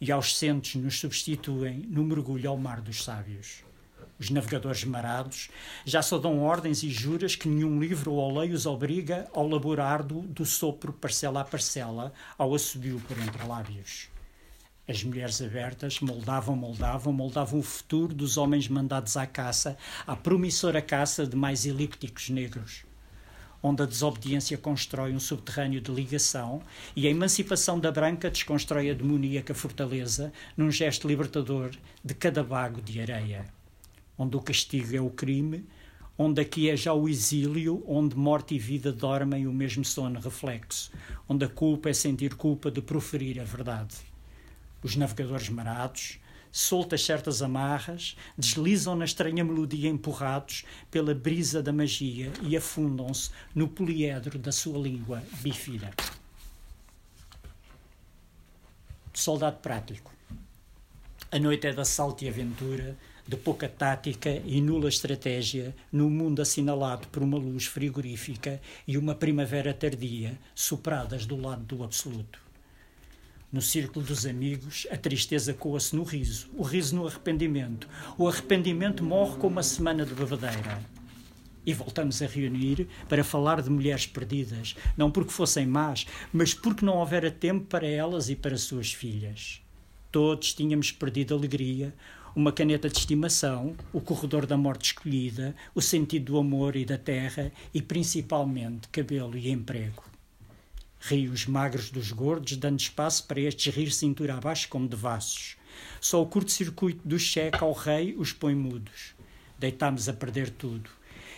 [0.00, 3.62] e aos centos nos substituem no mergulho ao mar dos sábios
[4.18, 5.48] os navegadores marados,
[5.84, 9.80] já só dão ordens e juras que nenhum livro ou lei os obriga ao labor
[9.80, 14.08] árduo do sopro parcela a parcela, ao assobio por entre lábios.
[14.86, 20.82] As mulheres abertas moldavam, moldavam, moldavam o futuro dos homens mandados à caça, à promissora
[20.82, 22.84] caça de mais elípticos negros.
[23.62, 26.60] Onde a desobediência constrói um subterrâneo de ligação
[26.94, 31.70] e a emancipação da branca desconstrói a demoníaca fortaleza num gesto libertador
[32.04, 33.53] de cada vago de areia
[34.18, 35.64] onde o castigo é o crime,
[36.16, 40.90] onde aqui é já o exílio, onde morte e vida dormem o mesmo sono reflexo,
[41.28, 43.96] onde a culpa é sentir culpa de proferir a verdade.
[44.82, 46.20] Os navegadores marados,
[46.52, 53.66] soltas certas amarras, deslizam na estranha melodia empurrados pela brisa da magia e afundam-se no
[53.66, 55.90] poliedro da sua língua bífida.
[59.12, 60.12] Soldado prático.
[61.32, 66.42] A noite é de assalto e aventura, de pouca tática e nula estratégia no mundo
[66.42, 72.38] assinalado por uma luz frigorífica e uma primavera tardia, sopradas do lado do absoluto.
[73.50, 77.88] No círculo dos amigos, a tristeza coa-se no riso, o riso no arrependimento.
[78.18, 80.82] O arrependimento morre com uma semana de bebedeira.
[81.64, 86.84] E voltamos a reunir para falar de mulheres perdidas, não porque fossem más, mas porque
[86.84, 89.62] não houvera tempo para elas e para suas filhas.
[90.10, 91.94] Todos tínhamos perdido alegria,
[92.34, 96.98] uma caneta de estimação, o corredor da morte escolhida, o sentido do amor e da
[96.98, 100.02] terra e principalmente cabelo e emprego.
[101.00, 105.56] Rios magros dos gordos, dando espaço para estes rir cintura abaixo como devassos.
[106.00, 109.14] Só o curto-circuito do cheque ao rei os põe mudos.
[109.58, 110.90] Deitámos a perder tudo.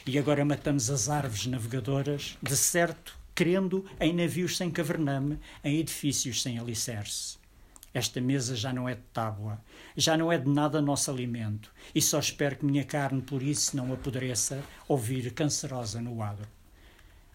[0.07, 6.43] E agora matamos as árvores navegadoras, de certo, querendo em navios sem cavername, em edifícios
[6.43, 7.37] sem alicerce.
[7.97, 9.59] Esta mesa já não é de tábua,
[9.97, 13.75] já não é de nada nosso alimento, e só espero que minha carne por isso
[13.75, 16.47] não apodreça ou vir cancerosa no adro.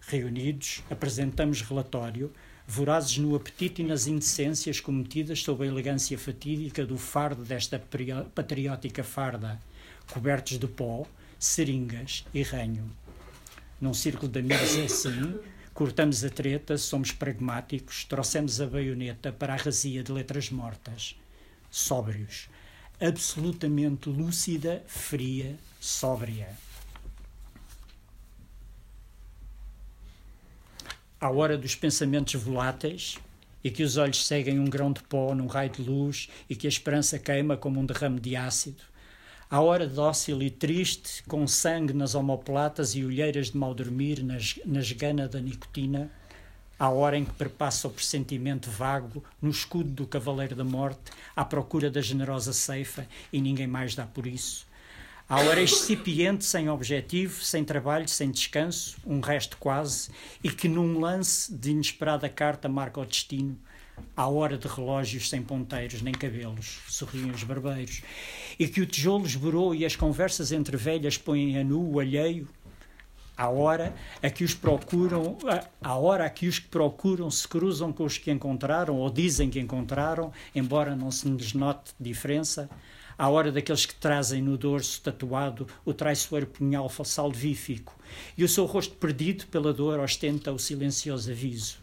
[0.02, 2.32] Reunidos, apresentamos relatório,
[2.68, 7.84] vorazes no apetite e nas indecências cometidas sob a elegância fatídica do fardo desta
[8.36, 9.60] patriótica farda,
[10.14, 11.08] cobertos de pó,
[11.40, 12.88] seringas e ranho.
[13.82, 15.40] Num círculo de amigos assim,
[15.82, 21.16] Cortamos a treta, somos pragmáticos, trouxemos a baioneta para a razia de letras mortas.
[21.72, 22.48] Sóbrios.
[23.00, 26.56] Absolutamente lúcida, fria, sóbria.
[31.20, 33.18] À hora dos pensamentos voláteis,
[33.64, 36.68] e que os olhos seguem um grão de pó num raio de luz e que
[36.68, 38.84] a esperança queima como um derrame de ácido,
[39.52, 44.58] à hora dócil e triste, com sangue nas omoplatas e olheiras de mal dormir nas,
[44.66, 46.10] nas gana da nicotina,
[46.80, 51.44] à hora em que perpassa o pressentimento vago no escudo do Cavaleiro da Morte, à
[51.44, 54.66] procura da generosa ceifa e ninguém mais dá por isso.
[55.28, 60.12] À hora excipiente, sem objetivo, sem trabalho, sem descanso, um resto quase,
[60.42, 63.60] e que num lance de inesperada carta marca o destino,
[64.16, 68.02] à hora de relógios sem ponteiros nem cabelos, sorriam os barbeiros,
[68.60, 72.48] e que o tijolo esborou e as conversas entre velhas põem a nu o alheio,
[73.38, 75.38] à hora a que os procuram,
[75.82, 79.50] à hora a que os que procuram se cruzam com os que encontraram ou dizem
[79.50, 82.70] que encontraram, embora não se lhes note diferença,
[83.18, 87.96] à hora daqueles que trazem no dorso tatuado o traiçoeiro punhal salvífico,
[88.38, 91.82] e o seu rosto perdido pela dor ostenta o silencioso aviso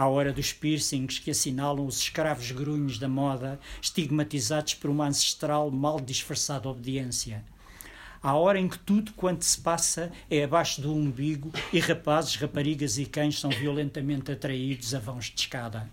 [0.00, 5.70] à hora dos piercings que assinalam os escravos grunhos da moda, estigmatizados por uma ancestral
[5.70, 7.44] mal disfarçada obediência.
[8.22, 12.96] À hora em que tudo quanto se passa é abaixo do umbigo e rapazes, raparigas
[12.96, 15.86] e cães são violentamente atraídos a vãos de escada.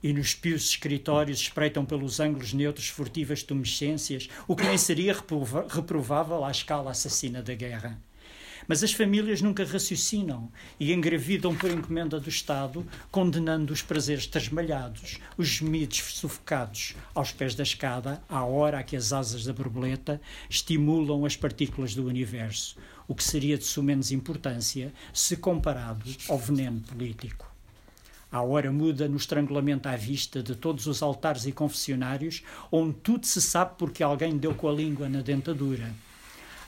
[0.00, 5.16] E nos pios escritórios espreitam pelos ângulos neutros furtivas tumescências, o que nem seria
[5.68, 8.00] reprovável à escala assassina da guerra.
[8.66, 15.18] Mas as famílias nunca raciocinam e engravidam por encomenda do Estado, condenando os prazeres trasmalhados,
[15.36, 20.20] os gemidos sufocados aos pés da escada, à hora a que as asas da borboleta
[20.48, 26.80] estimulam as partículas do universo, o que seria de sumenos importância se comparado ao veneno
[26.80, 27.48] político.
[28.30, 33.24] A hora muda no estrangulamento à vista de todos os altares e confessionários, onde tudo
[33.24, 35.90] se sabe porque alguém deu com a língua na dentadura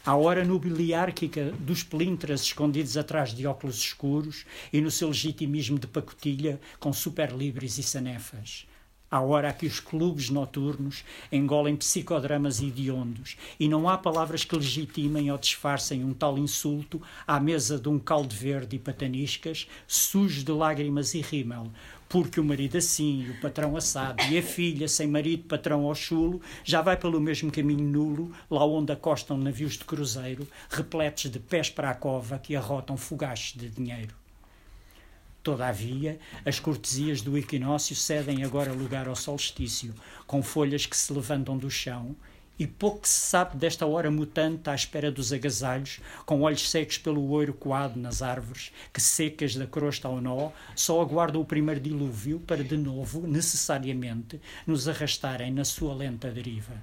[0.04, 5.86] à hora nobiliárquica dos pelintras escondidos atrás de óculos escuros e no seu legitimismo de
[5.86, 8.66] pacotilha com superlibres e sanefas.
[9.10, 15.32] À hora que os clubes noturnos engolem psicodramas hediondos e não há palavras que legitimem
[15.32, 20.52] ou disfarcem um tal insulto à mesa de um caldo verde e pataniscas, sujo de
[20.52, 21.72] lágrimas e rímel,
[22.10, 26.42] porque o marido assim, o patrão assado, e a filha, sem marido, patrão ao chulo,
[26.64, 31.70] já vai pelo mesmo caminho nulo, lá onde acostam navios de cruzeiro, repletos de pés
[31.70, 34.12] para a cova que arrotam fogachos de dinheiro.
[35.40, 39.94] Todavia, as cortesias do equinócio cedem agora lugar ao solstício,
[40.26, 42.16] com folhas que se levantam do chão
[42.60, 47.26] e pouco se sabe desta hora mutante à espera dos agasalhos, com olhos secos pelo
[47.30, 52.38] ouro coado nas árvores, que secas da crosta ao nó, só aguardam o primeiro dilúvio
[52.40, 56.74] para de novo, necessariamente, nos arrastarem na sua lenta deriva.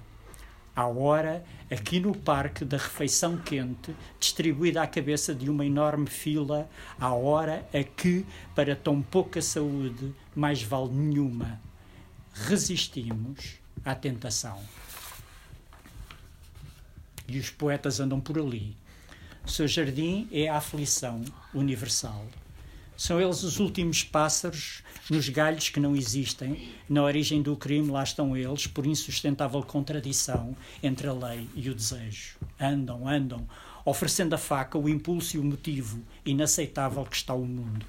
[0.74, 6.68] À hora, aqui no parque da refeição quente, distribuída à cabeça de uma enorme fila,
[6.98, 11.60] à hora a que, para tão pouca saúde, mais vale nenhuma.
[12.32, 14.58] Resistimos à tentação
[17.28, 18.74] e os poetas andam por ali.
[19.46, 21.22] Seu jardim é a aflição
[21.54, 22.26] universal.
[22.96, 26.68] São eles os últimos pássaros nos galhos que não existem.
[26.88, 31.74] Na origem do crime, lá estão eles, por insustentável contradição entre a lei e o
[31.74, 32.36] desejo.
[32.60, 33.46] Andam, andam,
[33.84, 37.86] oferecendo a faca o impulso e o motivo inaceitável que está o mundo.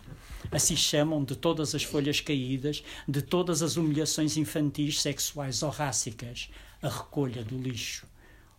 [0.52, 6.50] Assim chamam de todas as folhas caídas, de todas as humilhações infantis, sexuais ou rássicas,
[6.82, 8.09] a recolha do lixo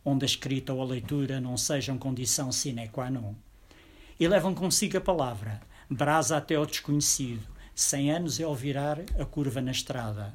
[0.05, 3.35] onde a escrita ou a leitura não sejam condição sine qua non.
[4.19, 9.25] E levam consigo a palavra, brasa até ao desconhecido, cem anos é ao virar a
[9.25, 10.35] curva na estrada.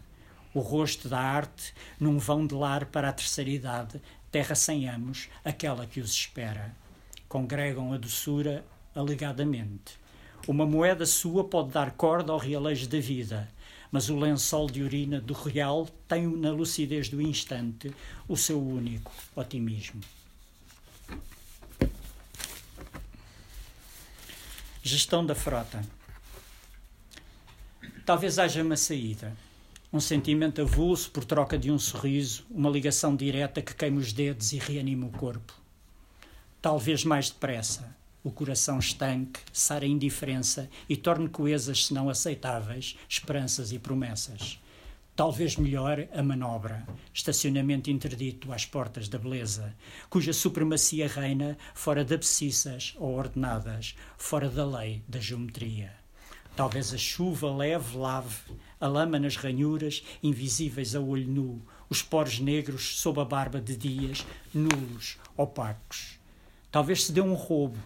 [0.54, 4.02] O rosto da arte num vão de lar para a terceira idade,
[4.32, 6.76] terra sem amos, aquela que os espera.
[7.28, 10.00] Congregam a doçura alegadamente.
[10.48, 13.50] Uma moeda sua pode dar corda ao realejo da vida,
[13.92, 17.94] mas o lençol de urina do real tem na lucidez do instante
[18.28, 20.02] o seu único otimismo.
[24.84, 25.84] Gestão da frota.
[28.06, 29.36] Talvez haja uma saída,
[29.92, 34.52] um sentimento avulso por troca de um sorriso, uma ligação direta que queima os dedos
[34.52, 35.54] e reanima o corpo.
[36.62, 37.95] Talvez mais depressa,
[38.26, 44.60] o coração estanque, sara indiferença e torne coesas, se não aceitáveis, esperanças e promessas.
[45.16, 49.76] Talvez melhor a manobra, estacionamento interdito às portas da beleza,
[50.10, 55.94] cuja supremacia reina fora de abscissas ou ordenadas, fora da lei da geometria.
[56.56, 58.36] Talvez a chuva leve lave
[58.82, 63.78] a lama nas ranhuras, invisíveis a olho nu, os poros negros sob a barba de
[63.78, 66.15] dias, nulos, opacos.
[66.76, 67.80] Talvez se dê um roubo,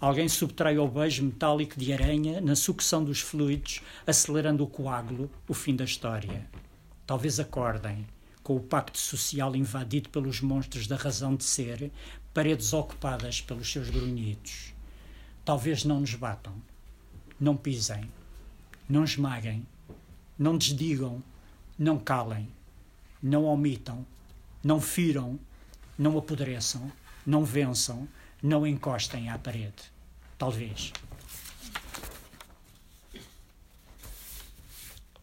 [0.00, 5.52] Alguém subtrai o beijo metálico de aranha na sucção dos fluidos, acelerando o coágulo, o
[5.52, 6.48] fim da história.
[7.04, 8.06] Talvez acordem,
[8.44, 11.90] com o pacto social invadido pelos monstros da razão de ser,
[12.32, 14.72] paredes ocupadas pelos seus grunhidos.
[15.44, 16.54] Talvez não nos batam,
[17.40, 18.08] não pisem,
[18.88, 19.66] não esmaguem,
[20.38, 21.20] não desdigam,
[21.76, 22.48] não calem,
[23.20, 24.06] não omitam,
[24.62, 25.36] não firam,
[25.98, 26.92] não apodreçam,
[27.26, 28.06] não vençam,
[28.42, 29.90] não encostem à parede.
[30.38, 30.92] Talvez.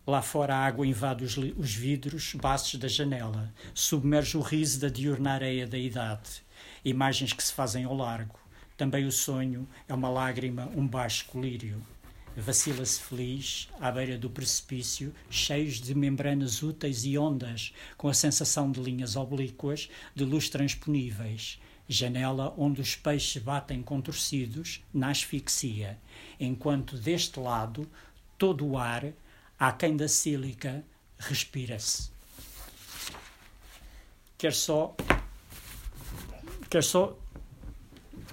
[0.05, 4.89] Lá fora a água invade os, os vidros, baços da janela, submerge o riso da
[4.89, 6.43] diurna areia da idade.
[6.83, 8.37] Imagens que se fazem ao largo.
[8.75, 11.81] Também o sonho é uma lágrima, um baixo colírio.
[12.35, 18.71] Vacila-se feliz, à beira do precipício, cheios de membranas úteis e ondas, com a sensação
[18.71, 25.99] de linhas oblíquas, de luz transponíveis janela onde os peixes batem contorcidos na asfixia,
[26.39, 27.89] enquanto deste lado
[28.37, 29.05] todo o ar,
[29.59, 30.83] aquém da sílica,
[31.17, 32.11] respira-se.
[34.37, 34.95] Quer só
[36.69, 37.15] quer só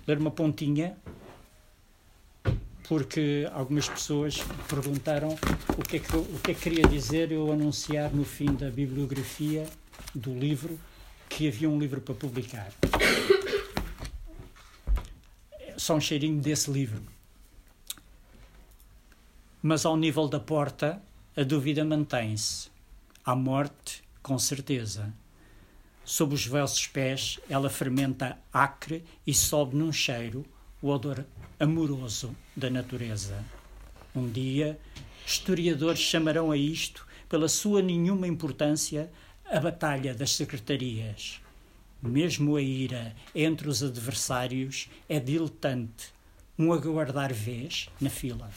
[0.07, 0.97] ler uma pontinha
[2.89, 4.39] porque algumas pessoas
[4.69, 5.37] perguntaram
[5.79, 8.69] o que, é que, o que é que queria dizer eu anunciar no fim da
[8.69, 9.69] bibliografia
[10.13, 10.81] do livro
[11.29, 12.73] que havia um livro para publicar
[15.81, 17.03] só um cheirinho desse livro.
[19.63, 21.03] Mas ao nível da porta,
[21.35, 22.69] a dúvida mantém-se.
[23.25, 25.11] A morte, com certeza.
[26.05, 30.45] Sob os velsos pés, ela fermenta acre e sobe num cheiro
[30.83, 31.25] o odor
[31.59, 33.43] amoroso da natureza.
[34.15, 34.79] Um dia,
[35.27, 39.11] historiadores chamarão a isto, pela sua nenhuma importância,
[39.47, 41.41] a Batalha das Secretarias.
[42.03, 46.13] Mesmo a ira entre os adversários, é diletante.
[46.59, 48.51] Um aguardar vez na fila.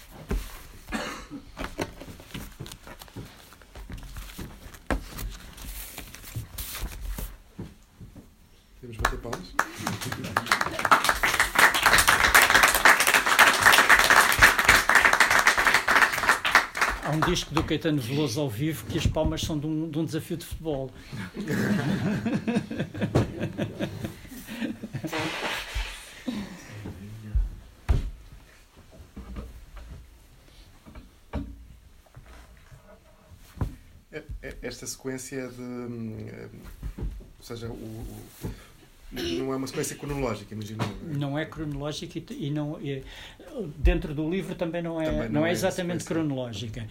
[9.03, 9.53] Bater palmas.
[17.03, 19.99] Há um disco do Caetano Veloso ao vivo que as palmas são de um, de
[19.99, 20.89] um desafio de futebol.
[34.11, 35.61] É- é- Esta sequência de.
[35.61, 36.47] hum, eh,
[37.39, 38.29] Ou seja, o, o-
[39.11, 40.81] não é uma sequência cronológica, imagino.
[41.03, 43.01] Não é cronológica e, e não é-
[43.77, 46.87] dentro do livro também não é, Também não não é é exatamente cronológica.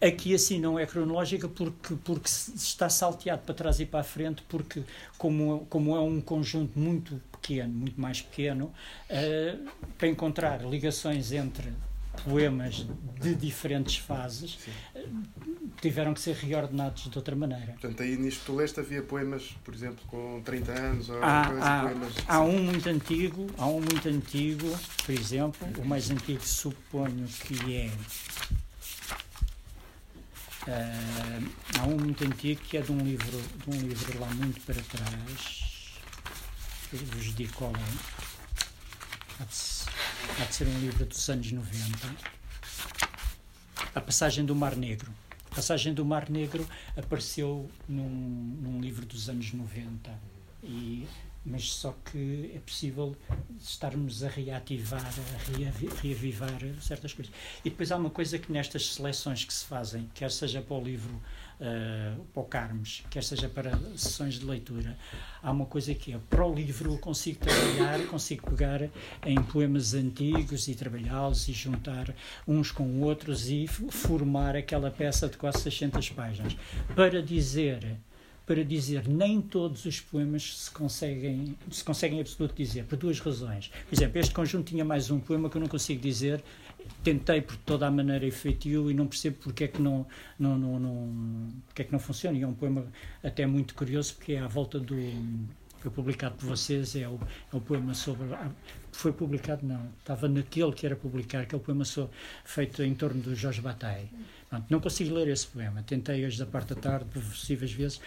[0.00, 4.42] Aqui assim não é cronológica porque, porque está salteado para trás e para a frente,
[4.48, 4.82] porque
[5.16, 8.72] como, como é um conjunto muito pequeno, muito mais pequeno,
[9.08, 9.56] eh,
[9.96, 11.72] para encontrar ligações entre
[12.24, 12.86] poemas
[13.20, 14.70] de diferentes fases, Sim.
[14.94, 15.06] eh,
[15.80, 17.72] tiveram que ser reordenados de outra maneira.
[17.72, 21.64] Portanto, aí nisto tu leste havia poemas, por exemplo, com 30 anos ou Há, coisa,
[21.64, 22.14] há, poemas.
[22.28, 24.68] há um muito antigo, há um muito antigo,
[25.04, 27.90] por exemplo, o mais antigo suponho que é.
[30.66, 31.40] Ah,
[31.78, 34.80] há um muito antigo que é de um livro, de um livro lá muito para
[34.82, 35.98] trás.
[36.92, 38.24] Eu vos digo qual é.
[39.40, 42.16] Há de, há de ser um livro dos anos 90.
[43.94, 45.12] A Passagem do Mar Negro.
[45.50, 50.10] A Passagem do Mar Negro apareceu num, num livro dos anos 90.
[50.62, 51.06] E,
[51.44, 53.14] mas só que é possível
[53.60, 57.32] estarmos a reativar, a reavi- reavivar certas coisas.
[57.64, 60.82] E depois há uma coisa que nestas seleções que se fazem, quer seja para o
[60.82, 61.20] livro,
[61.60, 64.96] eh, para o Carmes, quer seja para sessões de leitura,
[65.42, 68.88] há uma coisa que é, para o livro consigo trabalhar, consigo pegar
[69.24, 72.14] em poemas antigos e trabalhá-los e juntar
[72.48, 76.56] uns com outros e formar aquela peça de quase 600 páginas.
[76.94, 77.98] Para dizer
[78.46, 83.18] para dizer nem todos os poemas se conseguem se conseguem em absoluto dizer por duas
[83.20, 83.68] razões.
[83.88, 86.42] Por exemplo este conjunto tinha mais um poema que eu não consigo dizer.
[87.02, 90.06] Tentei por toda a maneira efetivo e não percebo porque é que não
[90.38, 92.36] não não, não porque é que não funciona.
[92.36, 92.84] E é um poema
[93.22, 94.94] até muito curioso porque é à volta do
[95.80, 97.18] foi publicado por vocês é o,
[97.52, 98.50] é o poema sobre ah,
[98.90, 102.08] foi publicado não estava naquele que era publicar que é o poema so-
[102.42, 104.08] feito em torno do Jorge Bataille.
[104.70, 105.82] Não consigo ler esse poema.
[105.82, 108.00] Tentei hoje da parte da tarde por possíveis vezes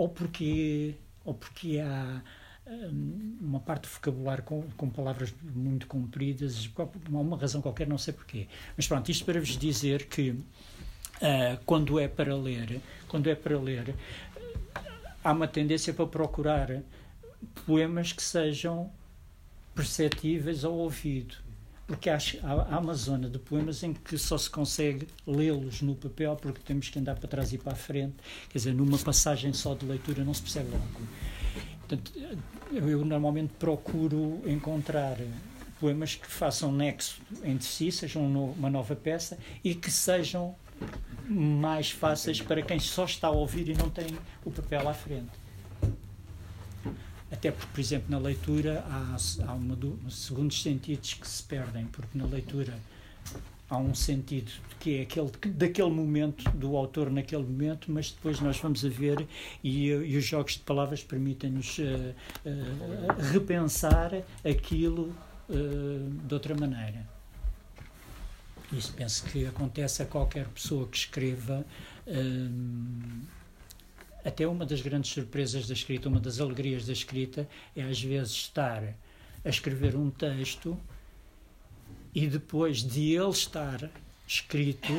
[0.00, 0.94] ou porque
[1.26, 2.22] ou porque há
[2.66, 7.98] hum, uma parte do vocabulário com, com palavras muito compridas há uma razão qualquer não
[7.98, 8.48] sei porquê.
[8.74, 10.34] Mas pronto isto para vos dizer que
[11.20, 13.94] ah, quando é para ler quando é para ler
[15.22, 16.80] há uma tendência para procurar
[17.66, 18.90] poemas que sejam
[19.74, 21.36] perceptíveis ao ouvido
[21.90, 22.18] porque há,
[22.70, 26.88] há, uma zona de poemas em que só se consegue lê-los no papel porque temos
[26.88, 28.14] que andar para trás e para a frente
[28.48, 30.84] quer dizer, numa passagem só de leitura não se percebe logo
[31.80, 32.12] Portanto,
[32.70, 35.16] eu normalmente procuro encontrar
[35.80, 40.54] poemas que façam nexo entre si, sejam um uma nova peça e que sejam
[41.28, 45.39] mais fáceis para quem só está a ouvir e não tem o papel à frente.
[47.32, 49.16] Até porque, por exemplo, na leitura há,
[49.46, 52.76] há uma, do- segundos sentidos que se perdem, porque na leitura
[53.68, 54.50] há um sentido
[54.80, 58.88] que é aquele que- daquele momento, do autor naquele momento, mas depois nós vamos a
[58.88, 59.24] ver
[59.62, 62.14] e, e os jogos de palavras permitem-nos eh,
[62.44, 62.50] eh,
[63.32, 64.10] repensar
[64.44, 65.14] aquilo
[65.48, 65.54] eh,
[66.26, 67.06] de outra maneira.
[68.72, 71.64] Isso penso que acontece a qualquer pessoa que escreva.
[74.24, 78.32] Até uma das grandes surpresas da escrita, uma das alegrias da escrita, é às vezes
[78.32, 78.82] estar
[79.44, 80.76] a escrever um texto
[82.14, 83.90] e depois de ele estar
[84.26, 84.92] escrito,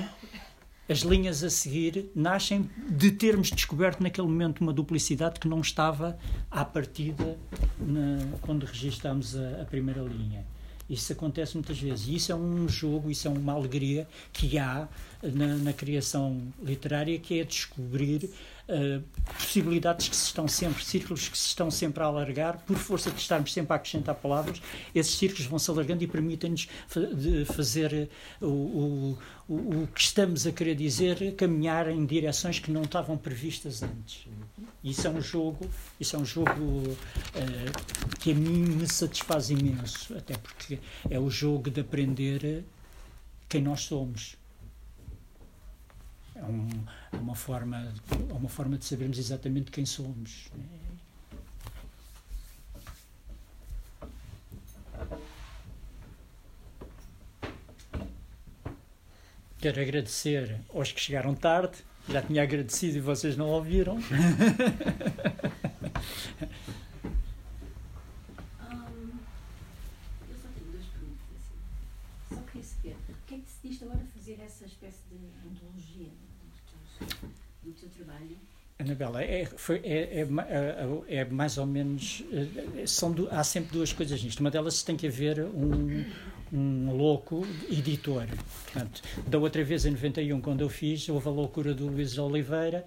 [0.89, 6.17] as linhas a seguir nascem de termos descoberto naquele momento uma duplicidade que não estava
[6.49, 7.37] à partida
[7.79, 10.45] na- quando registámos a, a primeira linha.
[10.89, 12.07] Isso acontece muitas vezes.
[12.09, 14.89] E isso é um jogo, isso é uma alegria que há
[15.23, 18.29] na, na criação literária, que é descobrir
[18.71, 19.01] eh,
[19.37, 23.19] possibilidades que se estão sempre, círculos que se estão sempre a alargar, por força de
[23.19, 24.61] estarmos sempre a acrescentar palavras,
[24.95, 26.69] esses círculos vão se alargando e permitem-nos
[27.53, 28.07] fazer eh,
[28.41, 29.17] o,
[29.49, 34.25] o, o, que estamos a querer dizer caminhar em direções que não estavam previstas antes.
[34.81, 35.69] Isso é um jogo,
[35.99, 36.97] isso é um jogo
[37.35, 37.71] eh,
[38.19, 42.63] que a mim me satisfaz imenso, até porque é o jogo de aprender
[43.49, 44.40] quem nós somos
[46.41, 46.67] é um,
[47.11, 47.93] é uma forma
[48.29, 50.49] é uma forma de sabermos exatamente quem somos
[59.61, 61.77] Quero agradecer aos que chegaram tarde.
[62.09, 63.97] Já tinha agradecido e vocês não ouviram.
[64.01, 64.01] eu
[70.35, 71.27] só tenho duas perguntas.
[71.37, 72.35] Assim.
[72.35, 74.00] Só queria saber o que é que agora
[78.81, 80.27] Anabela, é, foi, é, é,
[81.07, 82.23] é, é, mais ou menos.
[82.31, 84.39] Eh, são, há sempre duas coisas nisto.
[84.39, 86.03] Uma delas tem que haver um,
[86.51, 88.25] um louco editor.
[88.63, 92.83] Portanto, da outra vez, em 91, quando eu fiz, houve a loucura do Luís Oliveira.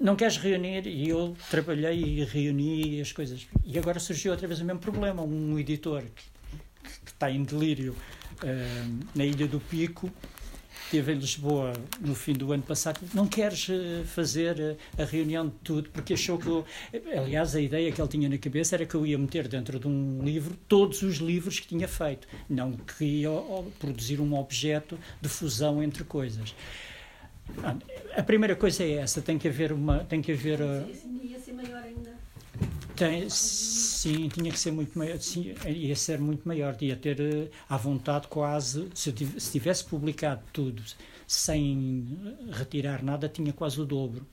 [0.00, 0.88] Não queres reunir?
[0.88, 3.46] E eu trabalhei e reuni as coisas.
[3.64, 5.22] E agora surgiu outra vez o mesmo problema.
[5.22, 7.92] Um editor que, que está em delírio
[8.42, 10.10] uh, na Ilha do Pico
[10.84, 15.46] esteve em Lisboa no fim do ano passado, não queres eh, fazer eh, a reunião
[15.46, 16.64] de tudo, porque achou que eu,
[17.16, 19.88] aliás, a ideia que ele tinha na cabeça era que eu ia meter dentro de
[19.88, 23.30] um livro todos os livros que tinha feito, não que ia
[23.78, 26.54] produzir um objeto de fusão entre coisas.
[28.16, 30.84] A primeira coisa é essa, tem que haver uma, tem que haver eh,
[31.22, 32.13] ia ser maior ainda.
[32.96, 37.50] Tem, sim, tinha que ser muito maior, sim, ia ser muito maior, ia ter uh,
[37.68, 40.80] à vontade quase, se, tivesse publicado tudo
[41.26, 42.06] sem
[42.52, 44.24] retirar nada, tinha quase o dobro.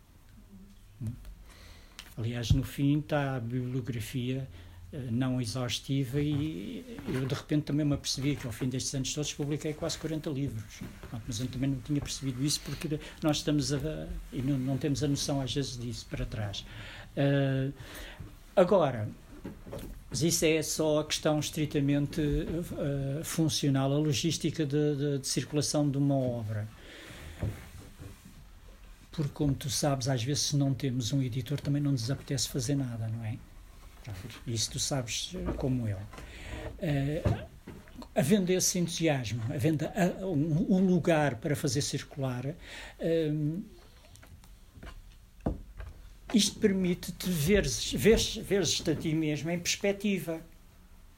[2.16, 4.48] Aliás, no fim está a bibliografia
[4.94, 9.12] uh, não exaustiva e eu de repente também me apercebi que ao fim destes anos
[9.12, 10.82] todos publiquei quase 40 livros.
[11.28, 15.04] Mas eu também não tinha percebido isso porque nós estamos a, e não, não temos
[15.04, 16.64] a noção às vezes disso para trás.
[17.18, 17.74] Uh,
[18.56, 19.08] Agora,
[20.12, 25.90] mas isso é só a questão estritamente uh, funcional, a logística de, de, de, circulação
[25.90, 26.68] de uma obra.
[29.10, 32.50] Porque, como tu sabes, às vezes, se não temos um editor, também não nos apetece
[32.50, 33.38] fazer nada, não é?
[34.46, 35.98] Isso tu sabes como eu.
[35.98, 37.48] Uh,
[38.14, 42.54] havendo esse entusiasmo, havendo uh, um, um, lugar para fazer circular.
[46.34, 50.42] Isto permite-te veres, veres, veres a ti mesmo em perspectiva.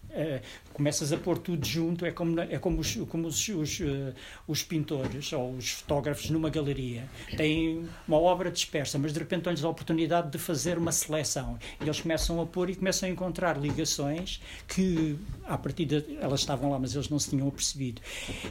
[0.10, 0.40] Uh,
[0.74, 4.14] começas a pôr tudo junto, é como, é como, os, como os, os, uh,
[4.48, 7.10] os, pintores ou os fotógrafos numa galeria.
[7.36, 11.58] Têm uma obra dispersa, mas de repente têm-lhes a oportunidade de fazer uma seleção.
[11.82, 16.70] E eles começam a pôr e começam a encontrar ligações que, à partida, elas estavam
[16.70, 18.00] lá, mas eles não se tinham percebido.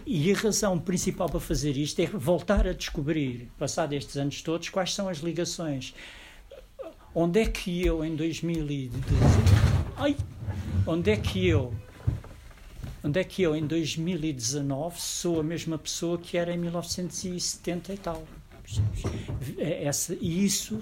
[0.05, 4.69] E a razão principal para fazer isto é voltar a descobrir, passado estes anos todos,
[4.69, 5.95] quais são as ligações
[7.15, 10.17] Onde é que eu em 2019 ai,
[10.87, 11.75] onde é que eu
[13.05, 17.99] onde é que eu em 2019 sou a mesma pessoa que era em 1970 e
[17.99, 18.25] tal?
[19.59, 20.81] É, essa e isso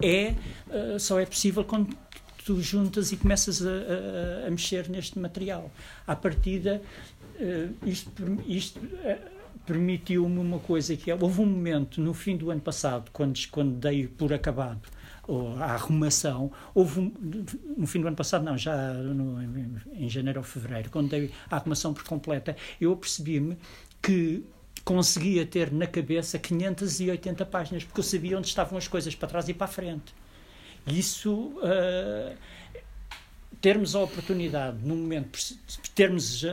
[0.00, 0.34] é
[0.68, 1.96] uh, só é possível quando
[2.44, 5.70] tu juntas e começas a, a, a mexer neste material.
[6.06, 6.80] À partida
[7.36, 8.10] uh, isto,
[8.46, 9.30] isto uh,
[9.66, 13.74] permitiu-me uma coisa que é, houve um momento no fim do ano passado quando, quando
[13.74, 14.80] dei por acabado
[15.26, 17.12] ou a arrumação, houve um,
[17.76, 21.30] no fim do ano passado, não, já no, em, em janeiro ou fevereiro, quando dei
[21.50, 23.56] a arrumação por completa, eu percebi-me
[24.00, 24.44] que
[24.84, 29.48] conseguia ter na cabeça 580 páginas, porque eu sabia onde estavam as coisas para trás
[29.48, 30.12] e para a frente.
[30.86, 32.36] Isso, uh,
[33.60, 35.38] termos a oportunidade, no momento,
[35.94, 36.48] termos uh,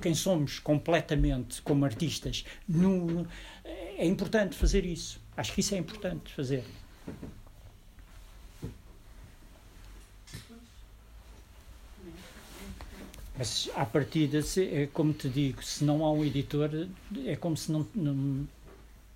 [0.00, 3.26] quem somos completamente como artistas, no,
[3.64, 5.20] é importante fazer isso.
[5.36, 6.64] Acho que isso é importante fazer.
[13.36, 16.70] Mas, à partida, é como te digo, se não há um editor,
[17.24, 18.46] é como se não, não,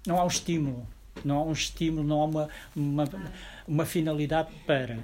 [0.06, 0.86] não há um estímulo.
[1.24, 3.04] Não há um estímulo, não há uma, uma,
[3.66, 4.98] uma finalidade para.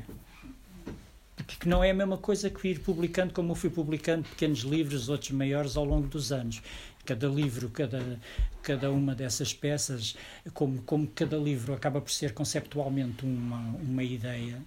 [1.37, 5.09] Porque não é a mesma coisa que ir publicando, como eu fui publicando pequenos livros,
[5.09, 6.63] outros maiores, ao longo dos anos.
[7.05, 8.19] Cada livro, cada,
[8.63, 10.17] cada uma dessas peças,
[10.55, 14.63] como, como cada livro acaba por ser conceptualmente uma, uma ideia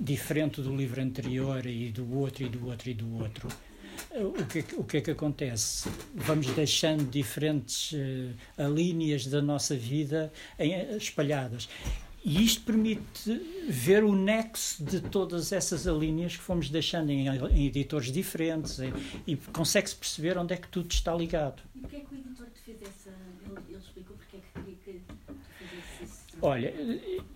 [0.00, 3.48] diferente do livro anterior e do outro e do outro e do outro
[4.14, 5.88] o que, o que é que acontece?
[6.14, 11.68] Vamos deixando diferentes uh, linhas da nossa vida em, espalhadas.
[12.24, 13.30] E isto permite
[13.68, 18.80] ver o nexo de todas essas linhas que fomos deixando em, em editores diferentes
[19.26, 21.62] e, consegue-se perceber onde é que tudo está ligado.
[21.74, 23.10] E porquê é que o editor te fez essa.
[23.44, 26.35] Ele, ele explicou porque é que queria que tu fizesse isso?
[26.46, 26.72] Olha,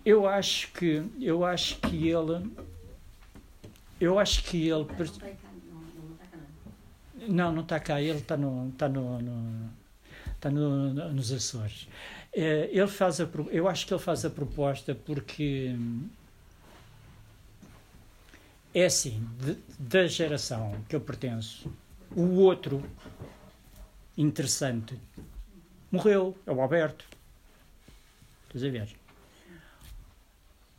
[0.05, 1.03] eu acho que.
[1.19, 2.49] Eu acho que ele.
[3.99, 4.87] Eu acho que ele.
[7.27, 9.69] Não, não está cá, ele está no, está no, no,
[10.33, 11.89] está no, nos Açores.
[12.31, 15.75] É, ele faz a, eu acho que ele faz a proposta porque
[18.73, 21.69] é assim, de, da geração que eu pertenço,
[22.15, 22.81] o outro
[24.17, 24.97] interessante
[25.91, 27.05] morreu, é o Alberto.
[28.47, 29.00] Estás a ver?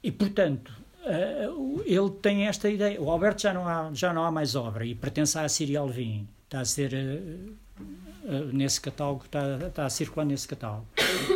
[0.03, 0.73] E, portanto,
[1.05, 3.01] uh, ele tem esta ideia.
[3.01, 6.27] O Alberto já não há, já não há mais obra e pertence à Síria Alvim.
[6.45, 6.93] Está a ser.
[6.95, 10.87] Uh, nesse catálogo, está, está a circular nesse catálogo.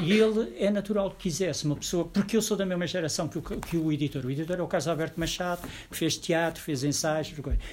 [0.03, 3.39] E ele é natural que quisesse uma pessoa, porque eu sou da mesma geração que
[3.39, 4.25] o, que o editor.
[4.25, 7.33] O editor é o Carlos Alberto Machado, que fez teatro, fez ensaios.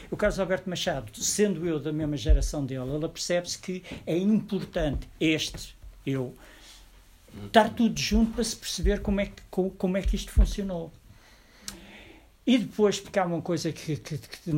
[0.10, 5.08] O Carlos Alberto Machado, sendo eu da mesma geração dele, ele percebe-se que é importante
[5.20, 5.76] este,
[6.06, 6.34] eu,
[7.45, 9.41] estar tudo junto para se perceber como é que,
[9.77, 10.91] como, é que isto funcionou.
[12.45, 14.17] E depois, porque há uma coisa que, que,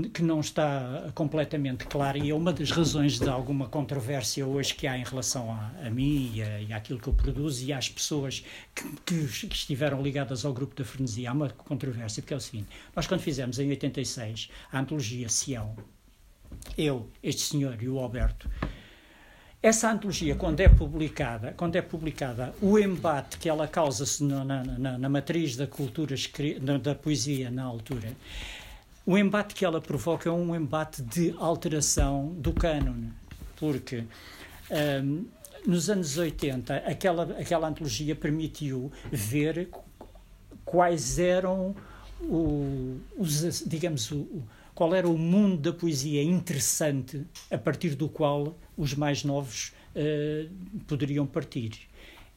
[0.09, 4.87] que, não está completamente clara, e é uma das razões de alguma controvérsia hoje que
[4.87, 7.87] há em relação a, a mim e, a, e àquilo que eu produzo e às
[7.87, 9.13] pessoas que, que,
[9.53, 13.21] estiveram ligadas ao grupo da frenesia, há uma controvérsia, porque é o seguinte: nós, quando
[13.21, 15.75] fizemos em 86 a antologia Sião,
[16.75, 18.49] eu, este senhor e o Alberto,
[19.65, 24.97] essa antologia, quando é publicada, quando é publicada, o embate que ela causa-se na, na,
[24.99, 26.15] na, matriz da cultura
[26.79, 28.11] da poesia na altura,
[29.03, 33.11] o embate que ela provoca é um embate de alteração do cânone,
[33.55, 34.03] porque
[35.03, 35.25] um,
[35.65, 39.69] nos anos 80 aquela aquela antologia permitiu ver
[40.63, 41.75] quais eram
[42.21, 44.43] o, os digamos o,
[44.75, 50.49] qual era o mundo da poesia interessante a partir do qual os mais novos uh,
[50.85, 51.87] poderiam partir.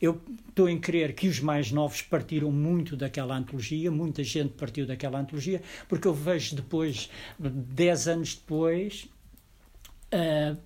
[0.01, 4.87] Eu estou em crer que os mais novos partiram muito daquela antologia, muita gente partiu
[4.87, 9.09] daquela antologia, porque eu vejo depois, dez anos depois,
[10.15, 10.57] uh,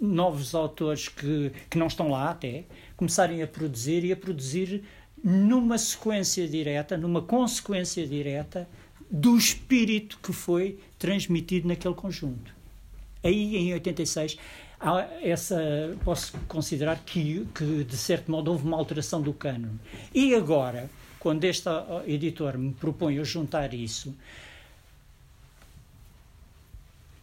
[0.00, 2.64] novos autores que, que não estão lá até,
[2.96, 4.82] começarem a produzir e a produzir
[5.22, 8.66] numa sequência direta, numa consequência direta
[9.12, 12.54] do espírito que foi transmitido naquele conjunto.
[13.22, 14.38] Aí, em 86,
[14.80, 19.78] há essa, posso considerar que, que, de certo modo, houve uma alteração do cânone.
[20.14, 20.90] E agora,
[21.20, 21.68] quando este
[22.06, 24.16] editor me propõe eu juntar isso,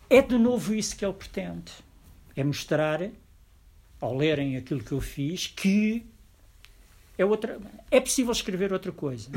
[0.08, 1.72] é de novo isso que ele pretende.
[2.36, 3.02] É mostrar,
[4.00, 6.06] ao lerem aquilo que eu fiz, que
[7.18, 7.60] é, outra,
[7.90, 9.32] é possível escrever outra coisa.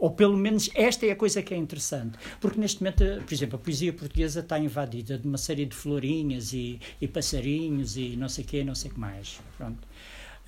[0.00, 2.18] Ou pelo menos esta é a coisa que é interessante.
[2.40, 6.54] Porque neste momento, por exemplo, a poesia portuguesa está invadida de uma série de florinhas
[6.54, 9.38] e, e passarinhos e não sei o quê, não sei o que mais.
[9.58, 9.86] Pronto.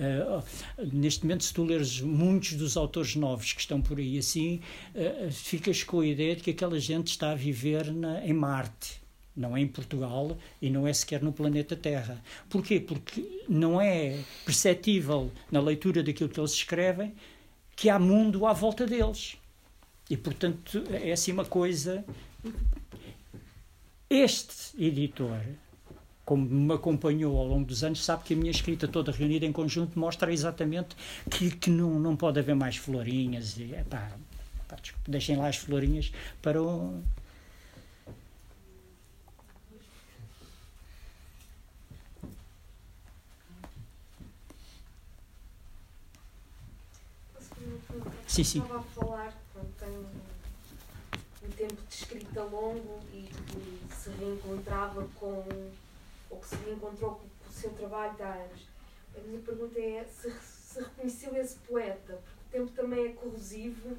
[0.01, 0.43] Uh,
[0.91, 4.61] neste momento, se tu leres muitos dos autores novos que estão por aí assim,
[4.95, 9.03] uh, ficas com a ideia de que aquela gente está a viver na, em Marte.
[9.37, 12.23] Não é em Portugal e não é sequer no planeta Terra.
[12.49, 12.81] Porquê?
[12.81, 17.15] Porque não é perceptível na leitura daquilo que eles escrevem
[17.77, 19.37] que há mundo à volta deles.
[20.13, 22.05] E, portanto, é assim uma coisa.
[24.11, 25.41] Este editor,
[26.23, 29.53] como me acompanhou ao longo dos anos, sabe que a minha escrita toda reunida em
[29.53, 30.95] conjunto mostra exatamente
[31.31, 33.57] que, que não, não pode haver mais florinhas.
[33.57, 34.13] E, epá,
[34.67, 34.77] epá,
[35.09, 37.03] deixem lá as florinhas para o.
[48.27, 48.59] Sim, sim.
[48.61, 49.42] Estava a falar
[52.33, 55.45] escrita longo e que se reencontrava com,
[56.31, 58.67] ou que se reencontrou com, o seu trabalho de há anos.
[59.15, 63.97] A minha pergunta é se, se reconheceu esse poeta, porque o tempo também é corrosivo.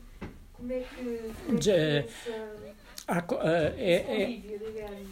[0.53, 3.43] Como é que, como é, que é, essa, uh,
[3.77, 5.03] é, é,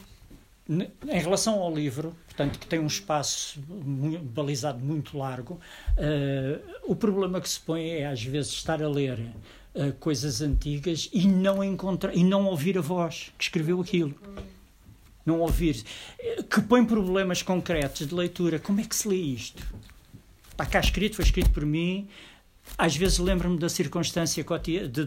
[0.70, 5.60] em relação ao livro, portanto, que tem um espaço muito, balizado muito largo,
[5.98, 9.20] uh, o problema que se põe é, às vezes, estar a ler
[9.76, 14.16] uh, coisas antigas e não encontrar e não ouvir a voz que escreveu aquilo.
[15.26, 15.84] Não ouvir.
[16.50, 18.60] Que põe problemas concretos de leitura.
[18.60, 19.64] Como é que se lê isto?
[20.52, 22.08] Está cá escrito, foi escrito por mim.
[22.78, 24.44] Às vezes lembro-me da circunstância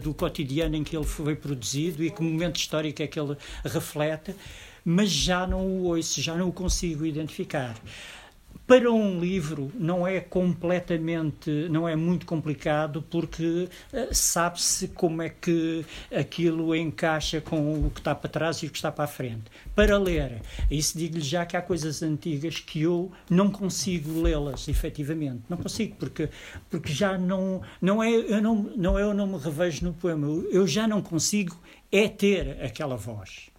[0.01, 4.35] do cotidiano em que ele foi produzido e que momento histórico é que ele reflete,
[4.83, 7.75] mas já não o ouço, já não o consigo identificar.
[8.67, 15.29] Para um livro não é completamente, não é muito complicado porque uh, sabe-se como é
[15.29, 19.07] que aquilo encaixa com o que está para trás e o que está para a
[19.07, 19.43] frente.
[19.75, 20.41] Para ler,
[20.71, 25.43] isso digo-lhe já que há coisas antigas que eu não consigo lê-las, efetivamente.
[25.47, 26.29] Não consigo, porque,
[26.67, 30.27] porque já não, não, é, eu não, não é eu não me revejo no poema,
[30.51, 31.55] eu já não consigo
[31.91, 33.54] é ter aquela voz.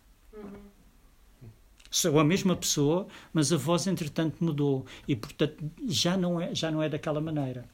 [1.96, 6.70] Sou a mesma pessoa, mas a voz entretanto mudou e portanto já não é já
[6.70, 7.64] não é daquela maneira.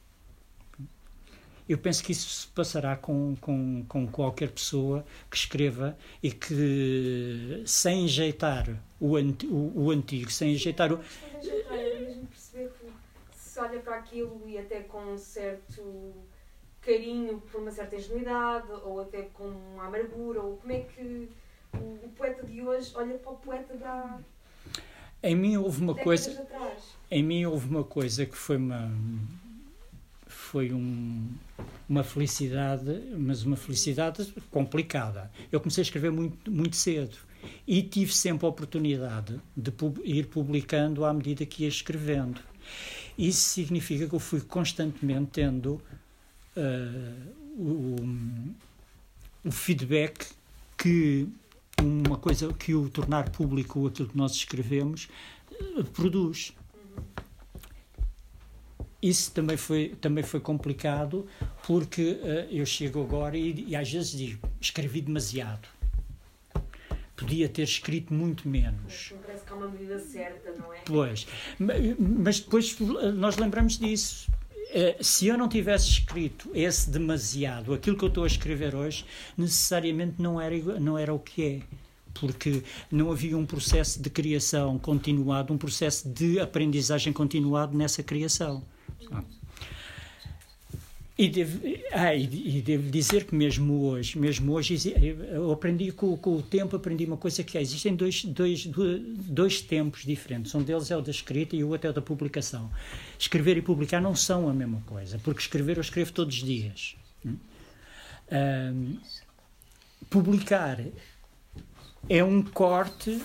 [1.67, 7.63] Eu penso que isso se passará com, com, com qualquer pessoa que escreva e que,
[7.65, 10.99] sem enjeitar o, anti, o, o antigo, sem enjeitar o.
[10.99, 16.13] perceber que se olha para aquilo e até com um certo
[16.79, 19.51] carinho por uma certa ingenuidade ou até com
[19.81, 20.41] amargura?
[20.41, 21.27] Ou como é que
[21.73, 24.19] o, o poeta de hoje olha para o poeta da
[25.21, 26.47] Em mim houve uma coisa,
[27.09, 28.91] em mim houve uma coisa que foi uma
[30.27, 31.29] foi um,
[31.87, 35.31] uma felicidade, mas uma felicidade complicada.
[35.51, 37.17] Eu comecei a escrever muito, muito cedo
[37.67, 42.41] e tive sempre a oportunidade de pub- ir publicando à medida que ia escrevendo.
[43.17, 45.81] Isso significa que eu fui constantemente tendo
[46.55, 47.13] eh,
[47.57, 47.95] o,
[49.45, 50.27] o feedback
[50.77, 51.27] que
[51.81, 55.07] uma coisa que o tornar público aquilo que nós escrevemos
[55.51, 56.53] eh, produz.
[59.01, 61.27] Isso também foi, também foi complicado
[61.67, 65.67] porque eh, eu chego agora e, e às vezes digo, escrevi demasiado.
[67.15, 69.13] Podia ter escrito muito menos.
[69.25, 70.77] Parece que há uma medida certa, não é?
[70.85, 71.27] Pois,
[71.59, 74.31] Ma- mas depois eh, nós lembramos disso.
[74.73, 79.05] Eh, Se eu não tivesse escrito esse demasiado, aquilo que eu estou a escrever hoje,
[79.37, 81.61] necessariamente não era, não era o que é.
[82.13, 88.63] Porque não havia um processo de criação continuado, um processo de aprendizagem continuado nessa criação.
[91.15, 91.59] E devo,
[91.91, 94.93] ah, e, e devo dizer que mesmo hoje, mesmo hoje,
[95.31, 98.97] eu aprendi com, com o tempo, aprendi uma coisa que é, existem dois, dois, do-
[98.99, 100.55] dois tempos diferentes.
[100.55, 102.67] Um deles é o da escrita e o outro é o da publicação.
[103.19, 106.95] Escrever e publicar não são a mesma coisa, porque escrever eu escrevo todos os dias.
[108.31, 108.97] Ahm,
[110.09, 110.79] publicar
[112.09, 113.21] é um corte,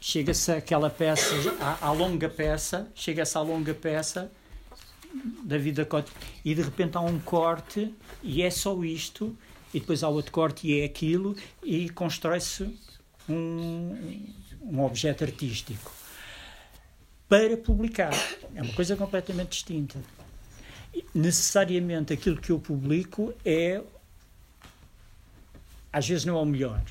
[0.00, 1.32] chega-se àquela peça,
[1.80, 4.28] à longa peça, chega-se à longa peça
[5.44, 5.86] da vida
[6.44, 9.36] e de repente há um corte e é só isto
[9.72, 12.78] e depois há outro corte e é aquilo e constrói-se
[13.28, 14.24] um,
[14.62, 15.92] um objeto artístico.
[17.28, 18.12] Para publicar.
[18.54, 19.98] É uma coisa completamente distinta.
[21.14, 23.82] Necessariamente aquilo que eu publico é
[25.92, 26.82] às vezes não é o melhor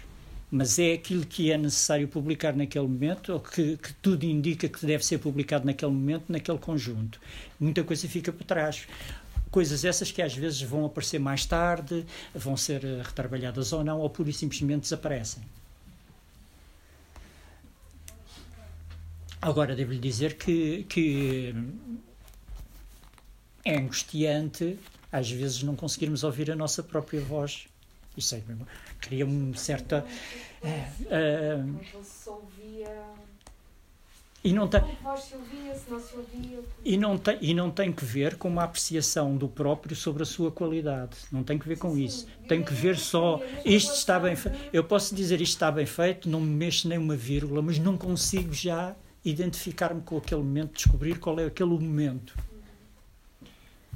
[0.52, 4.86] mas é aquilo que é necessário publicar naquele momento, ou que, que tudo indica que
[4.86, 7.22] deve ser publicado naquele momento, naquele conjunto.
[7.58, 8.86] Muita coisa fica por trás.
[9.50, 14.00] Coisas essas que às vezes vão aparecer mais tarde, vão ser eh, retrabalhadas ou não,
[14.00, 15.44] ou pura e simplesmente desaparecem.
[19.42, 21.56] Agora, devo-lhe dizer que, que
[23.66, 24.78] é angustiante
[25.12, 27.68] às vezes não conseguirmos ouvir a nossa própria voz.
[28.18, 28.42] Isso é,
[29.00, 30.06] cria uma certa.
[30.64, 31.58] eh, eh,
[31.94, 33.04] Não se ouvia.
[34.44, 34.82] e não tem.
[34.82, 36.64] Não ouvia.
[36.84, 40.26] E não, tem, e não tem que ver com uma apreciação do próprio sobre a
[40.26, 41.16] sua qualidade.
[41.32, 42.28] Não tem que ver com isso.
[42.48, 43.42] Tem que ver só.
[43.64, 44.58] Isto está bem feito.
[44.74, 47.98] Eu posso dizer isto está bem feito, não me mexo nem uma vírgula, mas não
[47.98, 48.94] consigo já
[49.24, 52.36] identificar-me com aquele momento, descobrir qual é aquele momento.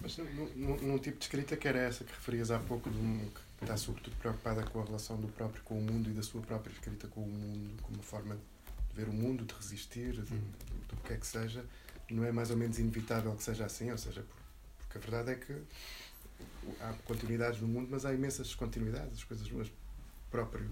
[0.01, 2.97] Mas num, num- num tipo de escrita que era essa que referias há pouco, de
[2.97, 6.21] um, que está sobretudo preocupada com a relação do próprio com o mundo e da
[6.21, 10.11] sua própria escrita com o mundo, como uma forma de ver o mundo, de resistir,
[10.13, 11.63] de, do que é que seja,
[12.09, 14.37] não é mais ou menos inevitável que seja assim, ou seja, por-
[14.79, 15.53] porque a verdade é que
[16.81, 19.71] há continuidades no mundo, mas há imensas descontinuidades, as coisas mas
[20.29, 20.69] próprio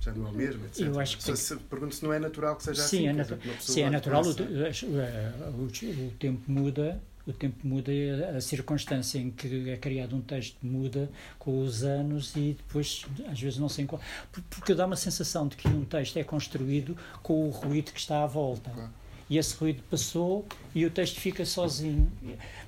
[0.00, 0.80] já não é o mesmo, etc.
[0.86, 3.08] Eu acho que Se- se- Pergunto se não é natural que seja Sim, assim.
[3.08, 4.22] é natu- Sim, é natural.
[4.24, 7.00] O- o- o tempo muda.
[7.24, 11.08] O tempo muda, e a circunstância em que é criado um texto muda
[11.38, 14.04] com os anos e depois às vezes não se encontra.
[14.32, 18.00] Por- Porque dá uma sensação de que um texto é construído com o ruído que
[18.00, 18.70] está à volta.
[18.70, 18.90] Claro.
[19.30, 20.44] E esse ruído passou
[20.74, 22.10] e o texto fica sozinho.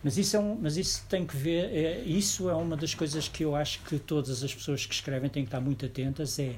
[0.05, 3.27] Mas isso, é um, mas isso tem que ver, é, isso é uma das coisas
[3.29, 6.55] que eu acho que todas as pessoas que escrevem têm que estar muito atentas, é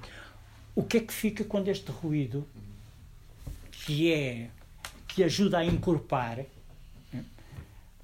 [0.75, 2.47] o que é que fica quando este ruído,
[3.73, 4.49] que é,
[5.09, 6.47] que ajuda a encorpar, né,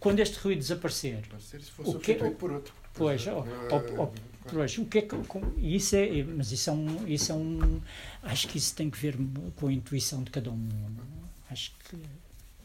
[0.03, 2.74] quando este ruído desaparecer, ser se for O que- substituído por outro.
[2.94, 4.09] Pois, ó, ó,
[4.50, 5.14] Pois, o que é que,
[5.59, 7.80] isso é, mas isso é um, isso é um,
[8.24, 9.16] acho que isso tem que ver
[9.55, 10.68] com a intuição de cada um.
[11.48, 11.96] Acho que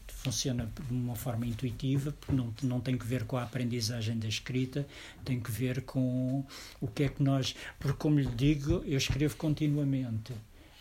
[0.08, 4.28] funciona de uma forma intuitiva, porque não, não tem que ver com a aprendizagem da
[4.28, 4.88] escrita,
[5.24, 6.44] tem que ver com
[6.82, 10.34] o que é que nós, porque como lhe digo, eu escrevo continuamente,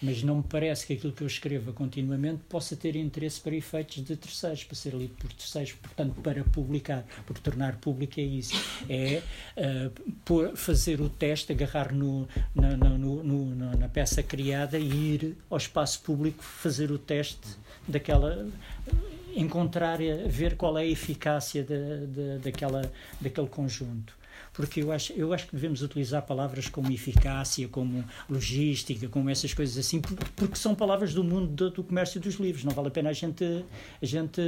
[0.03, 4.05] mas não me parece que aquilo que eu escreva continuamente possa ter interesse para efeitos
[4.05, 8.55] de terceiros, para ser lido por terceiros, portanto, para publicar, porque tornar público é isso,
[8.88, 9.22] é
[9.57, 9.90] eh,
[10.24, 15.36] pôr- fazer o teste, agarrar no, na, na- no- no- na- peça criada e ir
[15.49, 17.49] ao espaço público fazer o teste
[17.88, 18.47] daquela
[19.34, 22.90] encontrar, ver qual é a eficácia de, de, daquela,
[23.20, 24.14] daquele conjunto
[24.57, 29.52] porque eu acho, eu acho que devemos utilizar palavras como eficácia, como logística, como essas
[29.52, 32.64] coisas assim, porque são palavras do mundo do, do comércio dos livros.
[32.64, 33.44] Não vale a pena a gente,
[34.00, 34.40] a gente.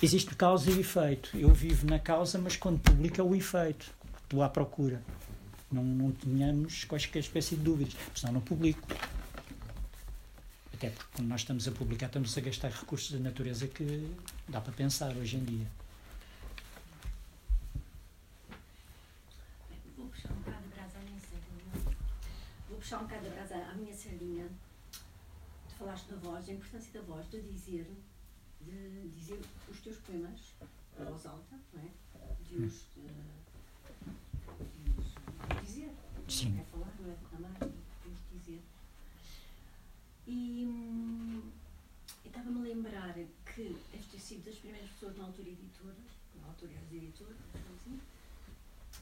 [0.00, 1.36] Existe causa e efeito.
[1.36, 3.92] Eu vivo na causa, mas quando publica o efeito.
[4.22, 5.02] Estou à procura.
[5.72, 8.86] Não, não tenhamos qualquer espécie de dúvidas, senão não publico.
[10.72, 14.08] Até porque quando nós estamos a publicar, estamos a gastar recursos da natureza que
[14.48, 15.66] dá para pensar hoje em dia.
[22.92, 24.48] Puxar um bocado atrás à, minha sardinha,
[25.68, 27.86] tu falaste da voz, a importância da voz, de dizer,
[28.60, 29.40] de dizer
[29.70, 30.54] os teus poemas
[31.00, 31.88] em voz alta, não é?
[32.44, 33.06] De os, de,
[34.82, 35.94] de os dizer.
[36.28, 36.60] Sim.
[36.60, 38.60] É falar, não é reclamar, de os dizer.
[40.26, 41.50] E hum,
[42.26, 45.96] estava-me a lembrar que és ter sido das primeiras pessoas na altura editora,
[46.42, 48.00] na altura eras editora, assim,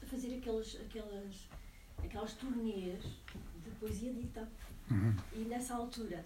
[0.01, 1.35] a fazer aqueles, aquelas,
[2.03, 4.47] aquelas turnês de poesia dita.
[4.89, 5.15] Uhum.
[5.33, 6.25] E nessa altura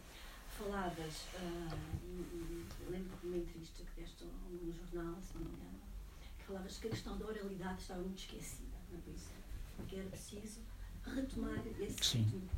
[0.57, 5.79] falavas, uh, lembro de uma entrevista que deste no jornal, se não me engano,
[6.37, 9.35] que falavas que a questão da oralidade estava muito esquecida na poesia,
[9.87, 10.61] que era preciso
[11.03, 12.23] retomar esse Sim.
[12.23, 12.49] ritmo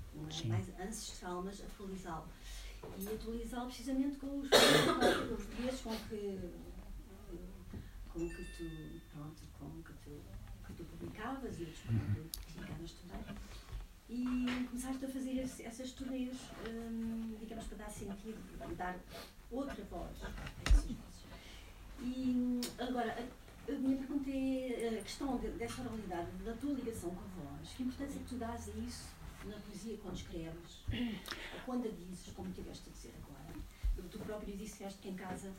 [0.46, 0.48] é?
[0.48, 2.28] mais ancestral, mas atualizá-lo.
[3.00, 4.50] E atualizá-lo precisamente com os,
[5.38, 6.40] os dias com que,
[8.14, 10.22] com que tu, pronto, com que tu,
[10.66, 12.30] que tu publicavas e outros uhum.
[12.58, 13.38] Também
[14.10, 16.38] e começaste a fazer esse, essas turnês,
[16.68, 18.38] hum, digamos, para dar sentido,
[18.78, 18.96] dar
[19.52, 20.32] outra voz a
[20.66, 21.26] essas vozes.
[22.00, 27.10] E agora, a, a minha pergunta é a questão de, dessa oralidade, da tua ligação
[27.10, 27.70] com a voz.
[27.76, 29.10] Que importância é que tu dás a isso
[29.46, 30.84] na poesia quando escreves?
[31.66, 33.60] Quando a dizes, como tiveste a dizer agora?
[34.10, 35.52] Tu próprio disseste que em casa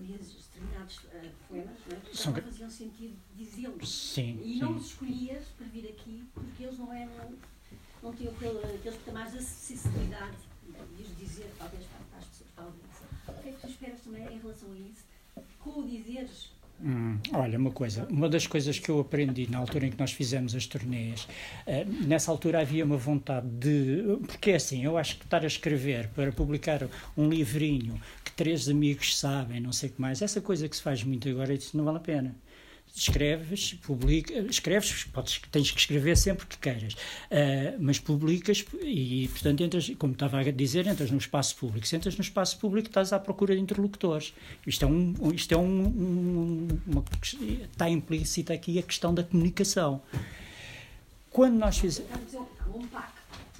[0.00, 2.14] lias determinados uh, poemas não, é?
[2.14, 2.34] São...
[2.34, 4.16] faziam sentido dizê-los.
[4.18, 7.34] E não os escolhias para vir aqui porque eles não eram
[8.02, 10.36] não tinham aquele, aqueles patamares de acessibilidade
[10.96, 14.26] de os dizer, talvez, para as pessoas a O que é que tu esperas também
[14.26, 15.04] em relação a isso?
[15.60, 16.51] Com o dizeres
[16.84, 20.10] Hum, olha, uma coisa, uma das coisas que eu aprendi na altura em que nós
[20.10, 21.28] fizemos as turnês,
[21.64, 24.02] uh, nessa altura havia uma vontade de.
[24.26, 28.68] Porque é assim, eu acho que estar a escrever para publicar um livrinho que três
[28.68, 31.76] amigos sabem, não sei o que mais, essa coisa que se faz muito agora, isso
[31.76, 32.34] não vale a pena
[32.94, 39.62] escreves, publica, escreves, podes, tens que escrever sempre que queiras, uh, mas publicas e, portanto,
[39.62, 41.86] entras, como estava a dizer, entras no espaço público.
[41.86, 44.34] Se entras no espaço público, estás à procura de interlocutores.
[44.66, 47.04] Isto é um, isto é um, um uma,
[47.72, 50.02] está implícita aqui a questão da comunicação.
[51.30, 52.10] Quando nós fizemos...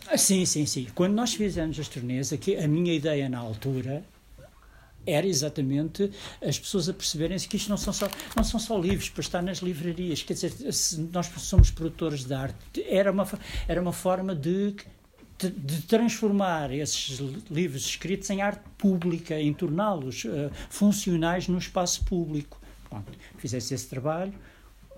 [0.07, 0.89] Ah, sim, sim, sim.
[0.95, 4.05] Quando nós fizemos as turnês, aqui, a minha ideia na altura
[5.07, 6.11] era exatamente
[6.45, 9.43] as pessoas a perceberem-se que isto não são, só, não são só livros para estar
[9.43, 10.23] nas livrarias.
[10.23, 13.29] Quer dizer, se nós somos produtores de arte, era uma,
[13.67, 14.75] era uma forma de,
[15.39, 17.19] de, de transformar esses
[17.51, 22.61] livros escritos em arte pública, em torná-los uh, funcionais no espaço público.
[23.39, 24.35] Fizesse esse trabalho,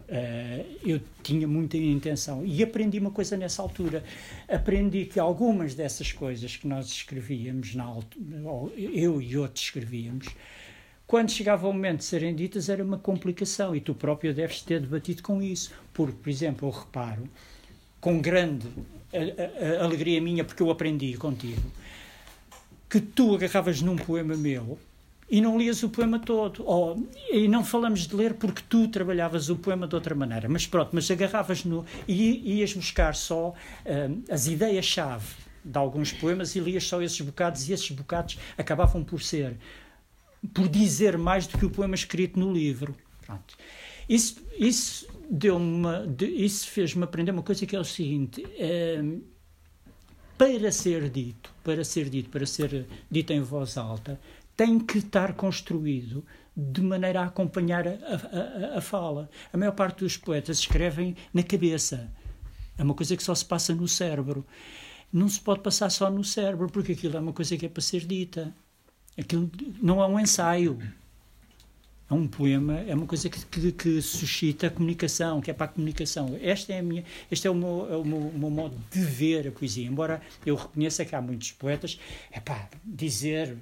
[0.08, 4.04] Uh, eu tinha muita intenção e aprendi uma coisa nessa altura.
[4.48, 8.24] Aprendi que algumas dessas coisas que nós escrevíamos, na altura,
[8.76, 10.26] eu e outros escrevíamos,
[11.06, 14.80] quando chegava o momento de serem ditas era uma complicação e tu próprio deves ter
[14.80, 15.72] debatido com isso.
[15.92, 17.28] Porque, por exemplo, eu reparo,
[18.00, 18.68] com grande
[19.80, 21.62] alegria minha, porque eu aprendi contigo,
[22.88, 24.78] que tu agarravas num poema meu
[25.28, 26.64] e não lias o poema todo.
[26.64, 30.48] Ou, e não falamos de ler porque tu trabalhavas o poema de outra maneira.
[30.48, 31.84] Mas pronto, mas agarravas no.
[32.06, 35.26] e ias buscar só uh, as ideias-chave
[35.64, 39.56] de alguns poemas e lias só esses bocados, e esses bocados acabavam por ser.
[40.52, 42.94] por dizer mais do que o poema escrito no livro.
[43.24, 43.56] Pronto.
[44.08, 45.88] Isso, isso deu-me.
[46.20, 48.44] isso fez-me aprender uma coisa que é o seguinte.
[48.44, 49.34] Uh,
[50.36, 54.20] para ser dito, para ser dito, para ser dito em voz alta,
[54.56, 56.24] tem que estar construído
[56.56, 59.28] de maneira a acompanhar a, a, a, fala.
[59.52, 62.12] A maior parte dos poetas escrevem na cabeça.
[62.78, 64.46] É uma coisa que só se passa no cérebro.
[65.12, 67.82] Não se pode passar só no cérebro, porque aquilo é uma coisa que é para
[67.82, 68.54] ser dita.
[69.18, 69.50] Aquilo
[69.80, 70.78] não é um ensaio
[72.14, 75.68] um poema, é uma coisa que, que, que, suscita a comunicação, que é para a
[75.68, 76.38] comunicação.
[76.40, 79.00] Esta é a minha, este é o meu, é o meu, o meu modo de
[79.00, 79.86] ver a poesia.
[79.86, 81.98] Embora eu reconheça que há muitos poetas,
[82.30, 83.56] é pá, dizer,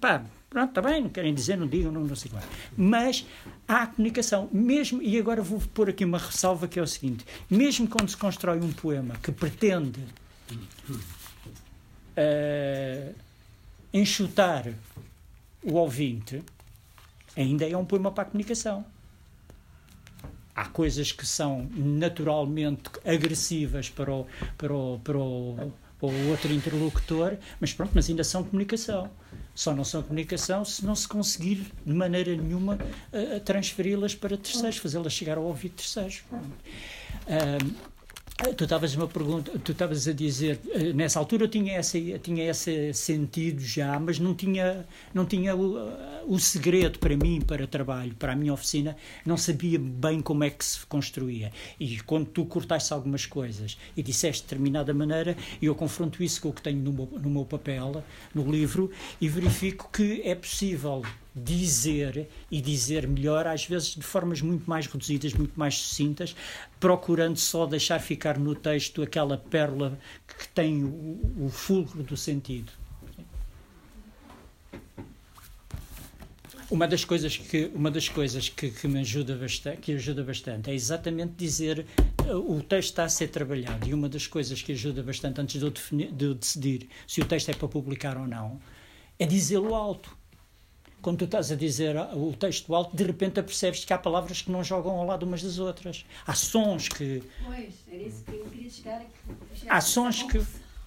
[0.00, 2.42] pá, pronto, está bem, não querem dizer, não digam, não, não sei lá.
[2.76, 3.26] Mas
[3.68, 7.86] há comunicação, mesmo, e agora vou pôr aqui uma ressalva que é o seguinte: mesmo
[7.88, 10.00] quando se constrói um poema que pretende
[12.16, 13.14] uh,
[13.92, 14.72] enxutar
[15.62, 16.42] o ouvinte
[17.36, 18.84] ainda é um poema para a comunicação.
[20.54, 24.26] Há coisas que são naturalmente agressivas para o,
[24.58, 29.10] para o, para o, para o outro interlocutor, mas pronto, mas ainda são comunicação.
[29.54, 34.76] Só não são comunicação se não se conseguir de maneira nenhuma uh, transferi-las para terceiros,
[34.78, 36.22] fazê-las chegar ao ouvido de terceiros.
[36.30, 37.91] Uh,
[38.56, 42.50] Tu estavas uma pergunta, tu estavas a dizer, eh, nessa altura eu tinha esse, tinha
[42.50, 44.84] esse sentido já, mas não tinha,
[45.14, 45.76] não tinha o,
[46.26, 50.50] o segredo para mim, para trabalho, para a minha oficina, não sabia bem como é
[50.50, 51.52] que se construía.
[51.78, 56.48] E quando tu cortaste algumas coisas e disseste de determinada maneira, eu confronto isso com
[56.48, 58.02] o que tenho no meu, no meu papel,
[58.34, 58.90] no livro,
[59.20, 61.02] e verifico que é possível
[61.34, 66.36] dizer e dizer melhor, às vezes de formas muito mais reduzidas, muito mais sucintas,
[66.78, 72.72] procurando só deixar ficar no texto aquela pérola que tem o, o fulcro do sentido.
[76.70, 80.70] Uma das coisas que uma das coisas que, que me ajuda bastante, que ajuda bastante
[80.70, 81.84] é exatamente dizer
[82.26, 85.66] o texto está a ser trabalhado e uma das coisas que ajuda bastante antes de
[85.66, 88.58] eu, definir, de eu decidir se o texto é para publicar ou não
[89.18, 90.16] é dizê-lo alto
[91.02, 94.50] quando tu estás a dizer o texto alto, de repente apercebes que há palavras que
[94.50, 96.04] não jogam ao lado umas das outras.
[96.26, 97.22] Há sons que.
[97.44, 99.68] Pois, era isso que eu queria chegar aqui.
[99.68, 100.40] Há sons que.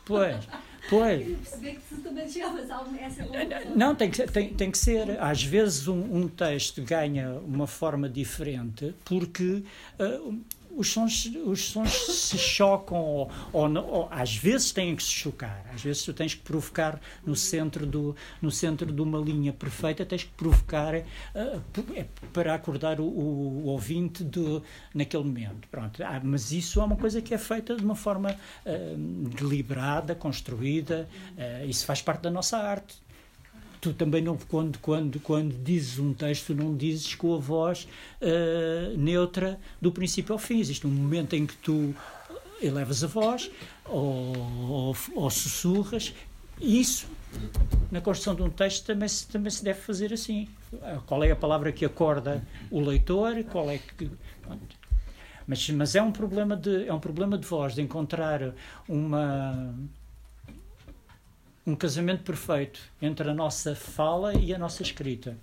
[0.06, 0.48] Pois,
[0.90, 1.28] pois.
[1.28, 3.26] Eu perceber que tu também chegavas a essa
[3.76, 5.20] Não, tem que, tem, tem que ser.
[5.20, 9.64] Às vezes um, um texto ganha uma forma diferente porque
[10.00, 10.40] uh,
[10.76, 15.66] os sons, os sons se chocam ou, ou, ou, às vezes têm que se chocar.
[15.74, 20.06] Às vezes tu tens que provocar no centro do no centro de uma linha perfeita
[20.06, 21.62] tens que provocar uh,
[22.34, 24.62] para acordar o, o, ouvinte do,
[24.94, 25.68] naquele momento.
[25.70, 26.04] Pronto.
[26.04, 28.32] Ah, mas isso é uma coisa que é feita de uma forma
[28.66, 31.08] uh, deliberada construída
[31.38, 33.05] uh, isso faz parte da nossa arte
[33.86, 37.88] tu também não quando quando quando dizes um texto não dizes com a voz
[38.20, 40.60] uh, neutra do princípio ao fim.
[40.60, 41.94] Existe um momento em que tu
[42.62, 43.52] elevas a voz
[43.86, 44.36] ou,
[44.70, 46.14] ou, ou sussurras.
[46.60, 47.08] Isso
[47.92, 50.48] na construção de um texto também se, também se deve fazer assim.
[51.06, 54.10] Qual é a palavra que acorda o leitor qual é que
[55.48, 58.54] mas, mas é um problema de é um problema de voz de encontrar
[58.88, 59.76] uma
[61.66, 65.36] um casamento perfeito entre a nossa fala e a nossa escrita.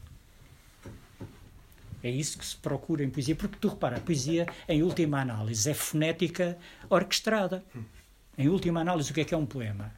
[2.02, 5.70] É isso que se procura em poesia, porque tu repara, a poesia, em última análise,
[5.70, 6.58] é fonética
[6.88, 7.64] orquestrada.
[8.36, 9.92] Em última análise, o que é que é um poema?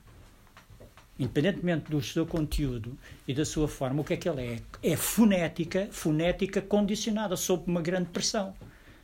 [1.18, 4.61] Independentemente do seu conteúdo e da sua forma, o que é que ele é?
[4.83, 8.55] É fonética, fonética condicionada sob uma grande pressão.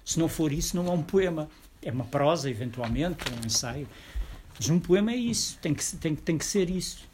[0.05, 1.49] Se não for isso, não é um poema.
[1.83, 3.89] É uma prosa, eventualmente, um ensaio.
[4.59, 7.10] Mas um poema é isso, tem que, tem, tem que ser isso.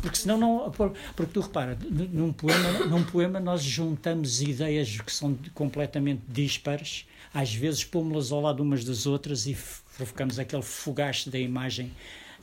[0.00, 0.70] Porque senão não.
[0.70, 7.54] Porque tu repara, num poema, num poema nós juntamos ideias que são completamente dispares, às
[7.54, 9.56] vezes pomos-las ao lado umas das outras e
[9.96, 11.92] provocamos aquele fogaste da imagem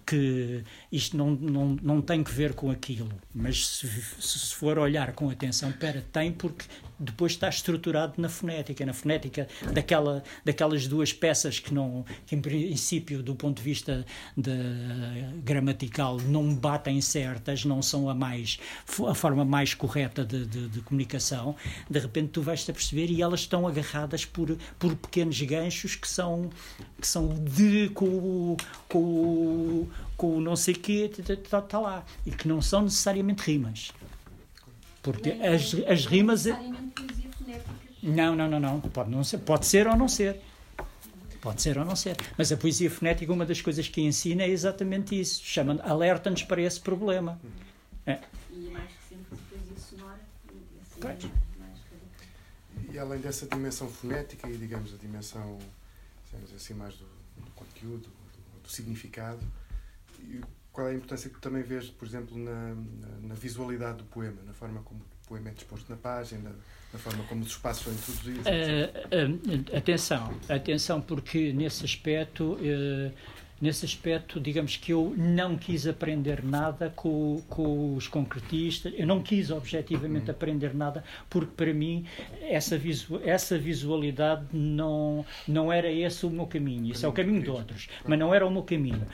[0.06, 3.88] que isto não, não, não tem que ver com aquilo, mas se,
[4.20, 6.66] se for olhar com atenção, pera, tem porque
[7.00, 12.42] depois está estruturado na fonética, na fonética daquela, daquelas duas peças que, não, que em
[12.42, 14.52] princípio, do ponto de vista de,
[15.44, 18.60] gramatical, não batem certas, não são a mais
[19.08, 21.56] a forma mais correta de, de, de comunicação,
[21.90, 26.08] de repente tu vais-te a perceber e elas estão agarradas por, por pequenos ganchos que
[26.08, 26.50] são,
[27.00, 28.58] que são de com,
[28.88, 33.92] com, com não sei o quê, está tá lá, e que não são necessariamente rimas.
[35.02, 36.46] Porque as, as rimas.
[36.46, 36.60] É-
[38.02, 38.82] não, não, não, não.
[38.82, 40.42] Pode, não ser, pode ser ou não ser.
[41.42, 42.18] Pode ser ou não ser.
[42.38, 45.42] Mas a poesia fonética, uma das coisas que ensina é exatamente isso.
[45.44, 47.40] Chama alerta-nos para esse problema.
[48.06, 48.20] É.
[48.52, 50.20] E mais recente poesia sonora.
[51.02, 51.32] Assim,
[52.92, 55.60] e além dessa dimensão fonética e, digamos, a dimensão,
[56.26, 57.06] digamos assim, mais do,
[57.38, 59.40] do conteúdo, do, do significado,
[60.80, 62.74] qual é a importância que tu também vês, por exemplo, na,
[63.22, 66.56] na, visualidade do poema, na forma como o poema é disposto na página,
[66.94, 68.46] na forma como os espaços são introduzidos?
[68.46, 72.54] Uh, uh, atenção, atenção, porque nesse aspecto.
[72.54, 73.12] Uh,
[73.62, 79.22] nesse aspecto, digamos que eu não quis aprender nada com, com os concretistas, eu não
[79.22, 80.32] quis objetivamente hum.
[80.32, 82.06] aprender nada, porque para mim
[82.40, 86.90] essa, visu, essa visualidade não, não era esse o meu caminho.
[86.90, 89.06] Isso é o caminho de outros, mas não era o meu caminho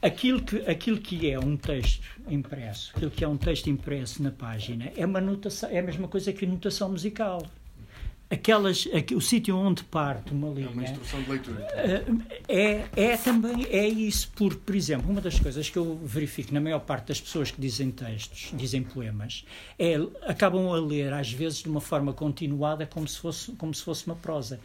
[0.00, 4.30] aquilo que, aquilo que é um texto impresso, aquilo que é um texto impresso na
[4.30, 7.46] página, é, uma notação, é a mesma coisa que a notação musical.
[8.30, 10.66] aquelas, o sítio onde parte uma linha.
[10.66, 11.66] É uma instrução de leitura.
[12.48, 16.60] É, é também é isso, porque, por exemplo, uma das coisas que eu verifico na
[16.60, 19.44] maior parte das pessoas que dizem textos, dizem poemas,
[19.78, 19.94] é
[20.26, 24.06] acabam a ler às vezes de uma forma continuada como se fosse como se fosse
[24.06, 24.60] uma prosa.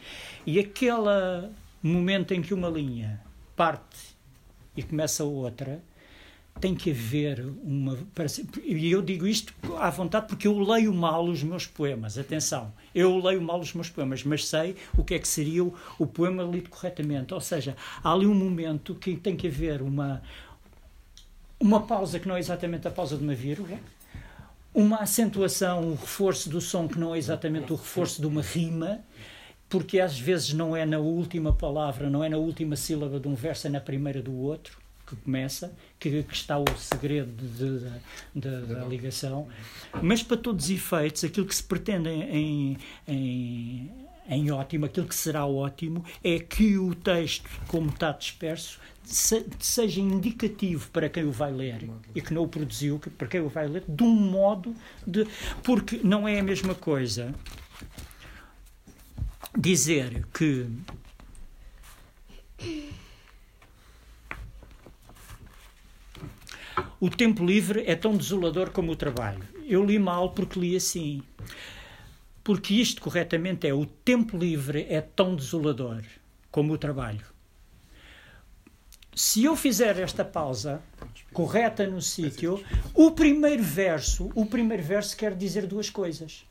[0.46, 1.48] E aquele
[1.82, 3.20] momento em que uma linha
[3.56, 4.13] parte
[4.76, 5.82] e começa outra,
[6.60, 7.98] tem que haver uma.
[8.62, 12.16] E eu digo isto à vontade porque eu leio mal os meus poemas.
[12.16, 15.74] Atenção, eu leio mal os meus poemas, mas sei o que é que seria o,
[15.98, 17.34] o poema lido corretamente.
[17.34, 20.22] Ou seja, há ali um momento que tem que haver uma,
[21.58, 23.78] uma pausa que não é exatamente a pausa de uma vírgula,
[24.72, 29.00] uma acentuação, um reforço do som que não é exatamente o reforço de uma rima,
[29.74, 33.34] porque às vezes não é na última palavra, não é na última sílaba de um
[33.34, 37.80] verso, é na primeira do outro que começa, que, que está o segredo de,
[38.40, 39.48] de, de, da ligação,
[40.00, 42.78] mas para todos os efeitos, aquilo que se pretende em,
[43.08, 43.90] em,
[44.28, 50.00] em ótimo, aquilo que será ótimo, é que o texto, como está disperso, se, seja
[50.00, 53.66] indicativo para quem o vai ler e que não o produziu, para quem o vai
[53.66, 54.72] ler, de um modo
[55.04, 55.26] de.
[55.64, 57.34] Porque não é a mesma coisa
[59.56, 60.68] dizer que
[67.00, 69.44] o tempo livre é tão desolador como o trabalho.
[69.66, 71.22] Eu li mal porque li assim.
[72.42, 76.02] Porque isto corretamente é o tempo livre é tão desolador
[76.50, 77.24] como o trabalho.
[79.14, 80.82] Se eu fizer esta pausa
[81.32, 82.62] correta no sítio,
[82.92, 86.44] o primeiro verso, o primeiro verso quer dizer duas coisas.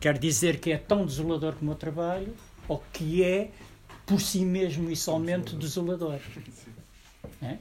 [0.00, 2.34] Quer dizer que é tão desolador como o trabalho,
[2.66, 3.50] ou que é
[4.06, 6.18] por si mesmo e somente desolador.
[7.42, 7.58] É?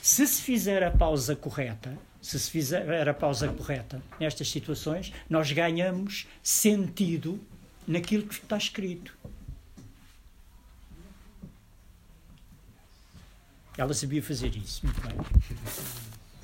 [0.00, 5.50] Se se fizer a pausa correta, se se fizer a pausa correta nestas situações, nós
[5.50, 7.40] ganhamos sentido
[7.86, 9.16] naquilo que está escrito.
[13.76, 15.16] Ela sabia fazer isso muito bem.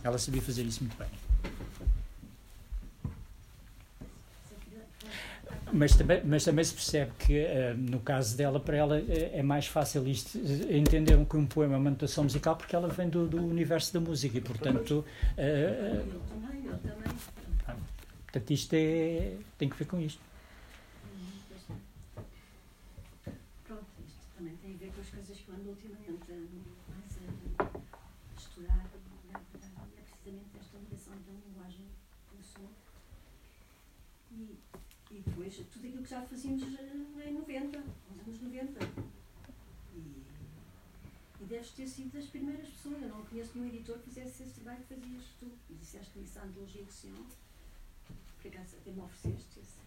[0.02, 1.27] Ela sabia fazer isso muito bem.
[5.78, 9.42] Mas também, mas também se percebe que, uh, no caso dela, para ela é, é
[9.44, 10.36] mais fácil isto,
[10.68, 14.00] entender que um poema é uma notação musical porque ela vem do, do universo da
[14.00, 15.04] música e, portanto.
[15.36, 17.12] Uh, eu também, eu também.
[18.24, 20.20] Portanto, isto é, tem que ver com isto.
[23.64, 26.42] Pronto, isto também tem a ver com as coisas que eu ando ultimamente
[26.88, 27.18] mais
[27.60, 28.84] a estudar.
[29.32, 31.86] É precisamente esta ligação da linguagem
[32.28, 32.68] com o som.
[34.32, 34.58] E
[35.10, 35.86] e depois tudo
[36.56, 38.84] fazíamos em 90, nos anos 90.
[39.94, 39.98] E,
[41.40, 43.02] e deves ter sido das primeiras pessoas.
[43.02, 45.50] Eu não conheço nenhum editor que fizesse esse trabalho que fazias tu.
[45.68, 47.26] E disseste isso à antologia do Senhor.
[48.40, 49.78] Por acaso até me ofereceste esse.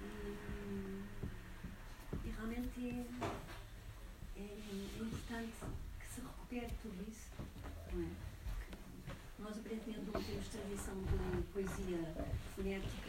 [0.00, 1.04] e,
[2.24, 3.06] e realmente é,
[4.36, 5.52] é, é importante
[6.00, 7.30] que se recupere tudo isso.
[7.92, 8.08] Não é?
[9.38, 11.98] Nós aparentemente não temos tradição de poesia
[12.56, 13.07] fonética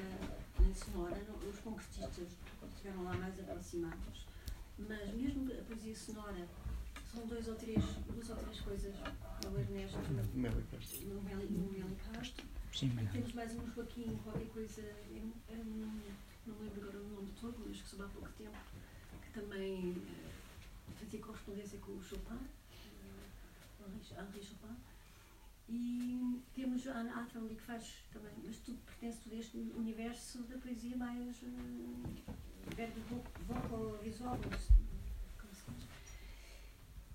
[0.80, 2.28] sonora, os concretistas
[2.72, 4.26] estiveram lá mais aproximados,
[4.78, 6.48] mas mesmo a poesia sonora
[7.12, 8.96] são dois ou três, duas ou três coisas
[9.44, 10.64] no Ernesto, no Meli
[12.14, 12.46] Castro.
[12.74, 15.24] Sim, mas Temos mais um Joaquim, qualquer coisa, eu,
[15.66, 18.58] não me lembro agora o nome todo, mas que soube há pouco tempo,
[19.24, 24.76] que também uh, fazia correspondência com o Chopin, uh, Henri Chopin.
[25.70, 30.58] E temos a Ana ali que faz também, mas tudo pertence a este universo da
[30.58, 34.90] poesia mais uh, verbo visual, como se diz.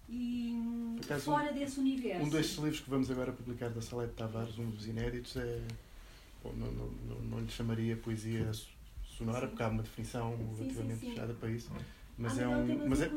[0.09, 2.25] E Acaso, fora desse universo.
[2.25, 5.61] Um destes livros que vamos agora publicar da Salete Tavares, um dos inéditos, é.
[6.43, 8.53] Bom, não, não, não, não lhe chamaria poesia
[9.03, 9.49] sonora, sim.
[9.49, 11.71] porque há uma definição sim, relativamente sim, fechada para isso.
[12.17, 13.11] Mas é, um, mas, é,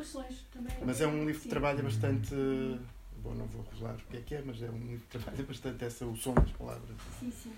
[0.84, 2.34] mas é um livro que trabalha bastante.
[2.34, 2.80] Uh,
[3.28, 5.44] bom, não vou revelar o que é que é, mas é um livro que trabalha
[5.48, 6.98] bastante essa, o som das palavras.
[7.20, 7.52] Sim, sim.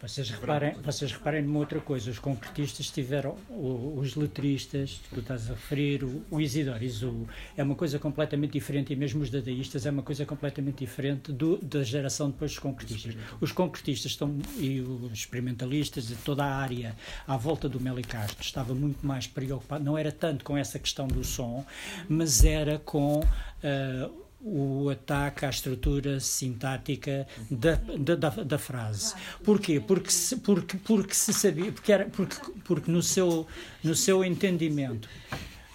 [0.00, 5.50] Mas, vocês, reparem, vocês reparem numa outra coisa, os concretistas tiveram, os letristas, tu estás
[5.50, 9.86] a referir, o, o Isidoro Isu, é uma coisa completamente diferente, e mesmo os dadaístas
[9.86, 13.16] é uma coisa completamente diferente do, da geração depois dos concretistas.
[13.40, 16.96] Os concretistas estão, e os experimentalistas, de toda a área
[17.26, 21.08] à volta do Meli Castro, estava muito mais preocupado, não era tanto com essa questão
[21.08, 21.64] do som,
[22.08, 23.20] mas era com...
[23.20, 29.14] Uh, o ataque à estrutura sintática da, da, da, frase.
[29.44, 29.80] Porquê?
[29.80, 33.46] Porque se, porque, porque se sabia, porque, era, porque, porque no, seu,
[33.84, 35.08] no seu entendimento,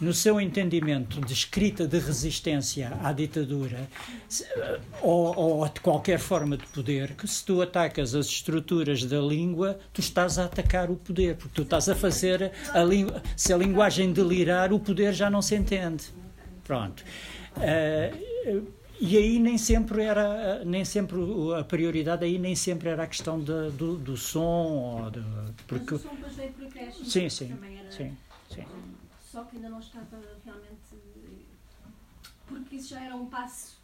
[0.01, 3.87] no seu entendimento de escrita de resistência à ditadura
[5.01, 9.79] ou, ou de qualquer forma de poder, que se tu atacas as estruturas da língua,
[9.93, 13.21] tu estás a atacar o poder, porque tu estás a fazer a língua.
[13.37, 16.05] Se a linguagem delirar, o poder já não se entende.
[16.63, 17.03] Pronto.
[17.55, 18.34] Uh,
[18.99, 21.17] e aí nem sempre era nem sempre
[21.59, 25.21] a prioridade aí nem sempre era a questão de, do, do som ou de,
[25.67, 27.57] porque Mas o som depois veio por acréscimo sim sim
[27.89, 28.17] sim
[28.49, 28.65] sim
[29.35, 30.95] só que ainda não estava realmente.
[32.47, 33.77] Porque isso já era um passo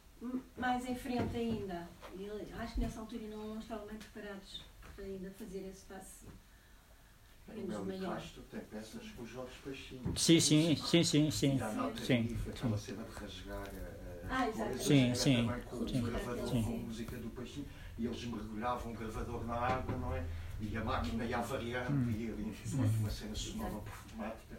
[0.57, 1.89] mais em frente ainda.
[2.17, 4.61] E acho que nessa altura não, não estavam bem preparados
[4.95, 6.25] para ainda fazer esse passo.
[7.49, 8.23] Menos maior.
[8.47, 10.17] Até peças com Jorge Peixinho.
[10.17, 11.59] Sim, sim, sim, sim, sim.
[12.01, 12.37] Sim.
[12.47, 13.67] Aquela cena de rasgar
[14.31, 14.77] ah.
[14.77, 15.49] Sim, sim.
[15.69, 17.65] Com o gravador, com a música do Peixinho.
[17.97, 20.23] E eles mergulhavam o gravador na água, não é?
[20.59, 22.11] E a máquina ia variando, hum.
[22.11, 24.57] e ali uma cena sonora performática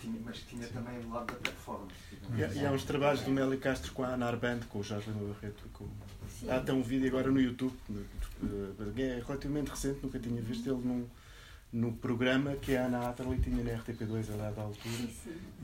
[0.00, 1.94] tinha, mas tinha também o lado da performance.
[2.34, 5.10] E, e há uns trabalhos do Meli Castro com a Ana Arband, com o Jorge
[5.10, 5.64] Lima Barreto.
[5.72, 5.86] Com...
[6.48, 7.74] Há até um vídeo agora no YouTube,
[8.96, 11.06] é relativamente recente, nunca tinha visto ele num,
[11.72, 15.08] no programa que a Ana Atterley tinha na RTP2 a dada altura.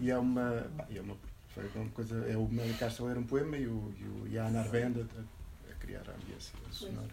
[0.01, 0.67] E é uma.
[0.95, 1.17] é uma
[1.55, 4.29] foi uma coisa, é o Meli Castro a ler um poema e, o, e, o,
[4.29, 7.09] e a Ana Arband a, a criar a ambiência sonora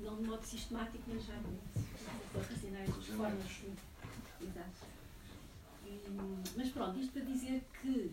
[0.00, 1.34] não de modo sistemático, mas já
[2.34, 3.62] racionais formas.
[4.40, 4.86] Exato.
[6.56, 8.12] mas pronto, isto para dizer que,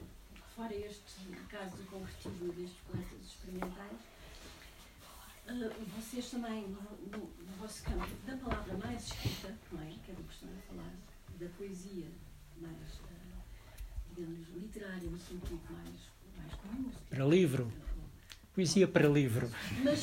[0.55, 3.99] fora este caso do convertido destes poetas experimentais,
[5.47, 9.93] uh, vocês também, no, no, no, vosso campo da palavra mais escrita, não é?
[10.05, 10.93] Que é do que estão a falar,
[11.39, 12.07] da poesia
[12.61, 15.89] mais, uh, digamos, literária, no sentido mais,
[16.38, 16.91] mais comum.
[17.09, 17.71] Para livro
[18.53, 19.49] poesia para livro.
[19.84, 20.01] Mas,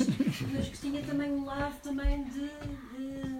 [0.52, 3.31] mas que tinha também um lado também de, de...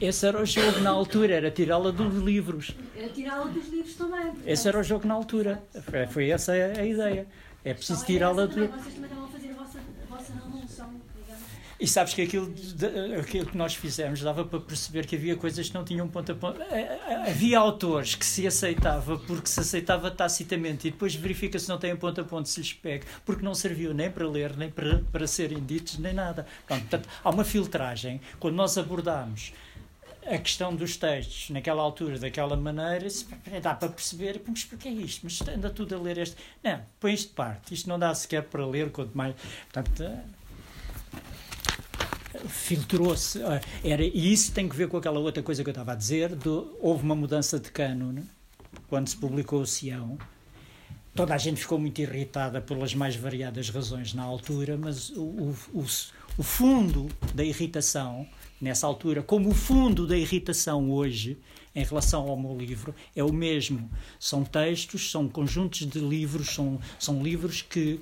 [0.00, 2.74] Esse era o jogo na altura, era tirá-la dos livros.
[2.96, 4.22] Era tirá-la dos livros também.
[4.22, 4.46] Portanto.
[4.46, 5.62] Esse era o jogo na altura.
[6.10, 7.26] Foi, essa a, a ideia.
[7.64, 8.68] É preciso tirá-la do.
[8.68, 10.94] Vocês também estavam a fazer a vossa, a vossa revolução
[11.80, 12.52] e sabes que aquilo,
[13.20, 16.34] aquilo que nós fizemos dava para perceber que havia coisas que não tinham ponto a
[16.34, 16.60] ponto.
[17.26, 21.94] Havia autores que se aceitava porque se aceitava tacitamente e depois verifica se não têm
[21.94, 25.26] ponto a ponto, se lhes pega, porque não serviu nem para ler, nem para, para
[25.26, 26.46] serem ditos, nem nada.
[26.66, 28.20] Pronto, portanto, há uma filtragem.
[28.40, 29.52] Quando nós abordámos
[30.26, 33.06] a questão dos textos naquela altura, daquela maneira,
[33.62, 35.20] dá para perceber, mas porquê é isto?
[35.22, 36.36] Mas anda tudo a ler este.
[36.62, 39.34] Não, põe isto de parte, isto não dá sequer para ler, quanto mais.
[39.72, 40.04] Portanto,
[42.48, 43.42] filtrou-se.
[43.42, 45.94] Ah, era, e isso tem que ver com aquela outra coisa que eu estava a
[45.94, 48.24] dizer: do, houve uma mudança de cânone
[48.88, 50.18] quando se publicou o Sião.
[51.14, 55.22] Toda a gente ficou muito irritada pelas mais variadas razões na altura, mas o,
[55.72, 55.84] o,
[56.36, 58.24] o, fundo da irritação,
[58.60, 61.36] nessa altura, como o fundo da irritação hoje,
[61.74, 63.90] em relação ao meu livro, é o mesmo.
[64.20, 68.00] São textos, são conjuntos de livros, são, são livros que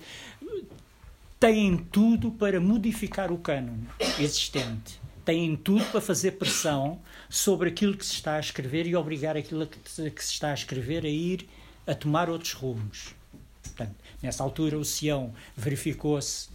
[1.39, 3.87] têm tudo para modificar o cânone
[4.19, 5.01] existente.
[5.25, 9.67] Têm tudo para fazer pressão sobre aquilo que se está a escrever e obrigar aquilo
[9.67, 11.49] que se está a escrever a ir
[11.87, 13.15] a tomar outros rumos.
[13.63, 16.49] Portanto, nessa altura, o Sião verificou-se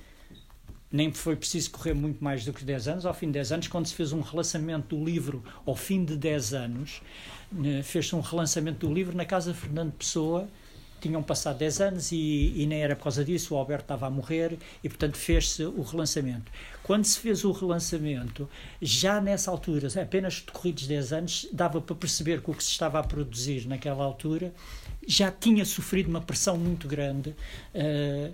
[0.91, 3.05] nem foi preciso correr muito mais do que 10 anos.
[3.05, 6.17] Ao fim de 10 anos, quando se fez um relançamento do livro, ao fim de
[6.17, 7.01] 10 anos,
[7.51, 10.49] né, fez-se um relançamento do livro na casa de Fernando Pessoa,
[11.01, 14.09] tinham passado 10 anos e, e, nem era por causa disso, o Alberto estava a
[14.09, 16.51] morrer e, portanto, fez-se o relançamento.
[16.83, 18.49] Quando se fez o relançamento,
[18.81, 22.99] já nessa altura, apenas decorridos 10 anos, dava para perceber que o que se estava
[22.99, 24.53] a produzir naquela altura
[25.05, 27.29] já tinha sofrido uma pressão muito grande.
[27.73, 28.33] Uh,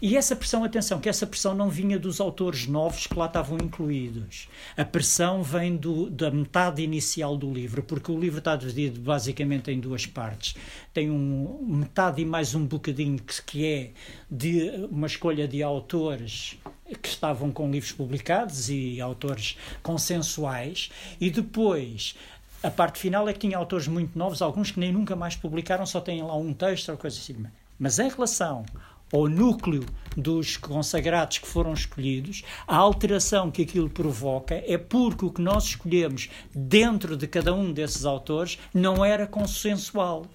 [0.00, 3.58] e essa pressão, atenção, que essa pressão não vinha dos autores novos que lá estavam
[3.58, 4.48] incluídos.
[4.76, 9.70] A pressão vem do, da metade inicial do livro, porque o livro está dividido basicamente
[9.70, 10.56] em duas partes.
[10.92, 13.90] Tem um, metade e mais um bocadinho que, que é
[14.30, 16.58] de uma escolha de autores
[17.02, 20.90] que estavam com livros publicados e autores consensuais,
[21.20, 22.14] e depois
[22.62, 25.86] a parte final é que tinha autores muito novos, alguns que nem nunca mais publicaram,
[25.86, 27.44] só têm lá um texto ou coisa assim.
[27.78, 28.64] Mas em relação
[29.12, 29.84] ao núcleo
[30.16, 35.64] dos consagrados que foram escolhidos, a alteração que aquilo provoca é porque o que nós
[35.64, 40.26] escolhemos dentro de cada um desses autores não era consensual.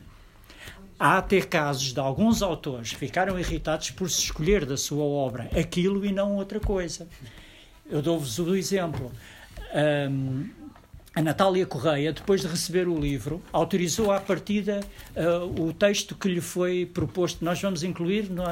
[0.97, 6.05] Há até casos de alguns autores ficaram irritados por se escolher da sua obra aquilo
[6.05, 7.07] e não outra coisa.
[7.89, 9.11] Eu dou-vos o exemplo.
[9.73, 10.60] Um,
[11.13, 14.79] a Natália Correia, depois de receber o livro, autorizou à partida
[15.13, 17.43] uh, o texto que lhe foi proposto.
[17.43, 18.43] Nós vamos incluir no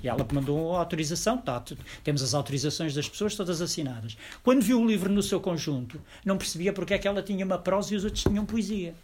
[0.00, 1.60] E ela mandou a autorização, tá,
[2.04, 4.16] temos as autorizações das pessoas todas assinadas.
[4.44, 7.58] Quando viu o livro no seu conjunto, não percebia porque é que ela tinha uma
[7.58, 8.94] prosa e os outros tinham poesia.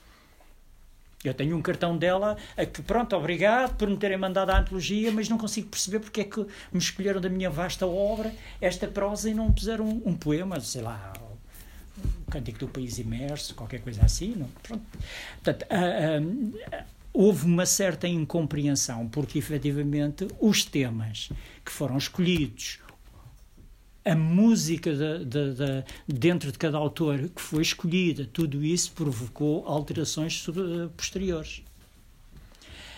[1.24, 5.10] Eu tenho um cartão dela a que, pronto, obrigado por me terem mandado a antologia,
[5.10, 6.38] mas não consigo perceber porque é que
[6.70, 10.82] me escolheram da minha vasta obra esta prosa e não puseram um, um poema, sei
[10.82, 11.12] lá,
[12.30, 14.34] Cântico do País Imerso, qualquer coisa assim.
[14.36, 14.48] Não?
[14.62, 14.84] Pronto.
[15.42, 21.30] Portanto, uh, uh, houve uma certa incompreensão, porque efetivamente os temas
[21.64, 22.80] que foram escolhidos,
[24.04, 29.66] a música de, de, de, dentro de cada autor que foi escolhida, tudo isso provocou
[29.66, 30.44] alterações
[30.96, 31.62] posteriores.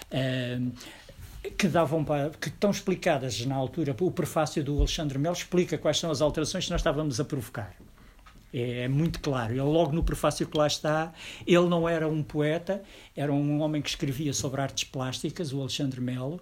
[0.06, 0.72] Uh,
[1.56, 5.98] que davam para, que estão explicadas na altura, o prefácio do Alexandre Melo explica quais
[5.98, 7.74] são as alterações que nós estávamos a provocar.
[8.56, 9.52] É, é muito claro.
[9.52, 11.12] Ele, logo no prefácio que lá está,
[11.46, 12.82] ele não era um poeta,
[13.14, 16.40] era um homem que escrevia sobre artes plásticas, o Alexandre Melo.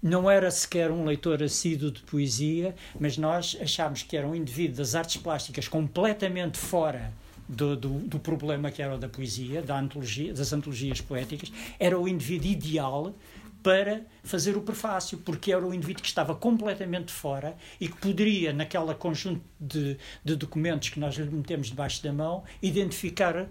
[0.00, 4.76] Não era sequer um leitor assíduo de poesia, mas nós achámos que era um indivíduo
[4.76, 7.12] das artes plásticas completamente fora
[7.48, 12.06] do, do, do, problema que era da poesia, da antologia, das antologias poéticas, era o
[12.06, 13.14] indivíduo ideal
[13.66, 18.52] para fazer o prefácio, porque era o indivíduo que estava completamente fora e que poderia,
[18.52, 23.48] naquela conjunto de, de documentos que nós lhe metemos debaixo da mão, identificar uh,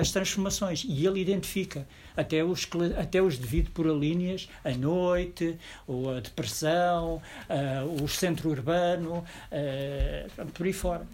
[0.00, 0.84] as transformações.
[0.88, 5.58] E ele identifica até os, até os devido por alíneas, a noite,
[5.88, 11.04] ou a depressão, uh, o centro urbano, uh, por aí fora.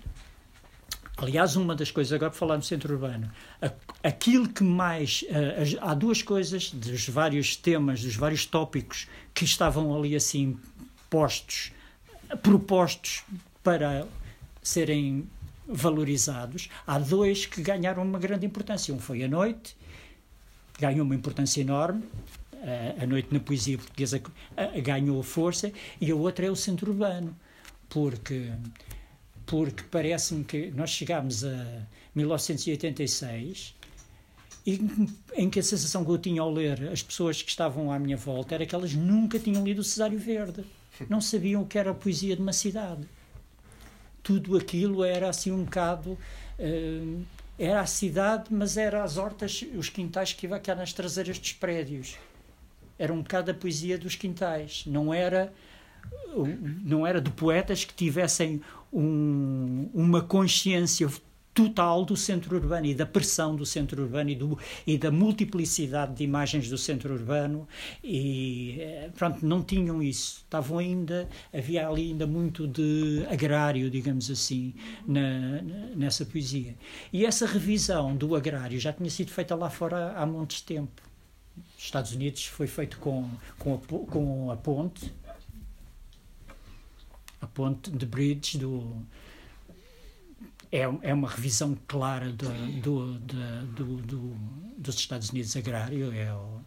[1.19, 3.31] Aliás, uma das coisas, agora para falar no centro urbano,
[4.03, 5.23] aquilo que mais.
[5.23, 10.59] Uh, há duas coisas dos vários temas, dos vários tópicos que estavam ali assim
[11.09, 11.73] postos,
[12.43, 13.25] propostos
[13.63, 14.07] para
[14.63, 15.27] serem
[15.67, 16.69] valorizados.
[16.87, 18.93] Há dois que ganharam uma grande importância.
[18.93, 19.75] Um foi a noite,
[20.79, 22.03] ganhou uma importância enorme.
[22.53, 26.91] Uh, a noite na poesia portuguesa uh, ganhou força, e a outra é o centro
[26.91, 27.35] urbano,
[27.89, 28.51] porque
[29.47, 33.75] porque parece-me que nós chegámos a 1986
[34.67, 34.81] e
[35.35, 38.17] em que a sensação que eu tinha ao ler as pessoas que estavam à minha
[38.17, 40.65] volta era que elas nunca tinham lido o Cesário Verde,
[41.09, 43.09] não sabiam o que era a poesia de uma cidade.
[44.23, 46.19] Tudo aquilo era assim um bocado.
[46.59, 47.25] Uh,
[47.59, 52.17] era a cidade, mas era as hortas, os quintais que iam nas traseiras dos prédios.
[52.99, 54.85] Era um bocado a poesia dos quintais.
[54.87, 55.53] Não era
[56.85, 58.61] não era de poetas que tivessem
[58.93, 61.09] um, uma consciência
[61.57, 66.15] total do centro urbano e da pressão do centro urbano e, do, e da multiplicidade
[66.15, 67.67] de imagens do centro urbano
[68.05, 70.43] e eh, pronto, não tinham isso.
[70.45, 74.75] Estavam ainda, havia ali ainda muito de agrário, digamos assim
[75.07, 75.63] na,
[75.97, 76.75] nessa poesia.
[77.11, 81.01] E essa revisão do agrário já tinha sido feita lá fora há de tempo.
[81.79, 83.79] Estados Unidos foi feito com, com, a,
[84.11, 85.11] com a ponte
[87.41, 89.05] a ponte de Bridge do
[90.71, 92.49] é, é uma revisão clara do,
[92.81, 94.37] do, do, do,
[94.77, 96.61] dos Estados Unidos agrário é o...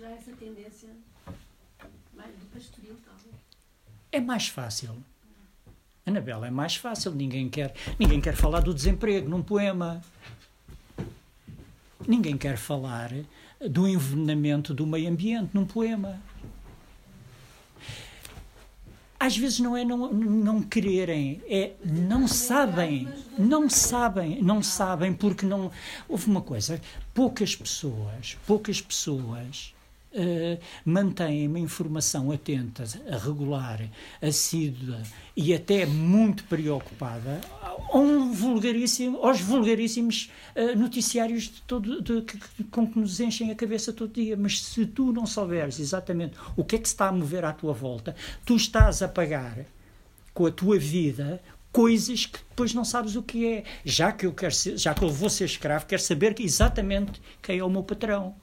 [0.00, 0.88] já essa tendência
[2.14, 3.34] mais do pastoril talvez?
[4.10, 4.96] É mais fácil.
[6.04, 7.12] Anabela é mais fácil.
[7.12, 10.02] Ninguém quer ninguém quer falar do desemprego num poema.
[12.06, 13.12] Ninguém quer falar
[13.70, 16.20] do envenenamento do meio ambiente num poema
[19.22, 23.08] às vezes não é não, não quererem, é não sabem,
[23.38, 25.70] não sabem, não sabem porque não.
[26.08, 26.80] Houve uma coisa,
[27.14, 29.72] poucas pessoas, poucas pessoas
[30.14, 32.84] uh, mantêm uma informação atenta,
[33.24, 33.80] regular,
[34.20, 35.02] assídua
[35.36, 37.40] e até muito preocupada
[37.94, 43.54] um vulgaríssimo, aos vulgaríssimos uh, noticiários de todo, de, que, com que nos enchem a
[43.54, 44.36] cabeça todo dia.
[44.36, 47.52] Mas se tu não souberes exatamente o que é que se está a mover à
[47.52, 48.14] tua volta,
[48.44, 49.64] tu estás a pagar
[50.32, 53.64] com a tua vida coisas que depois não sabes o que é.
[53.84, 57.58] Já que eu quero ser, já que eu vou ser escravo, quero saber exatamente quem
[57.58, 58.34] é o meu patrão.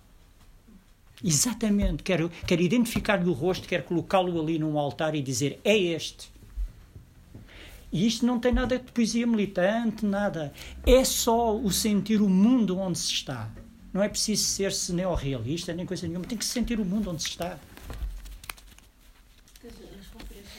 [1.23, 6.31] Exatamente, quero, quero identificar-lhe o rosto, quero colocá-lo ali num altar e dizer: é este.
[7.91, 10.53] E isto não tem nada de poesia militante, nada.
[10.85, 13.49] É só o sentir o mundo onde se está.
[13.91, 16.25] Não é preciso ser-se neorrealista, nem coisa nenhuma.
[16.25, 17.57] Tem que se sentir o mundo onde se está.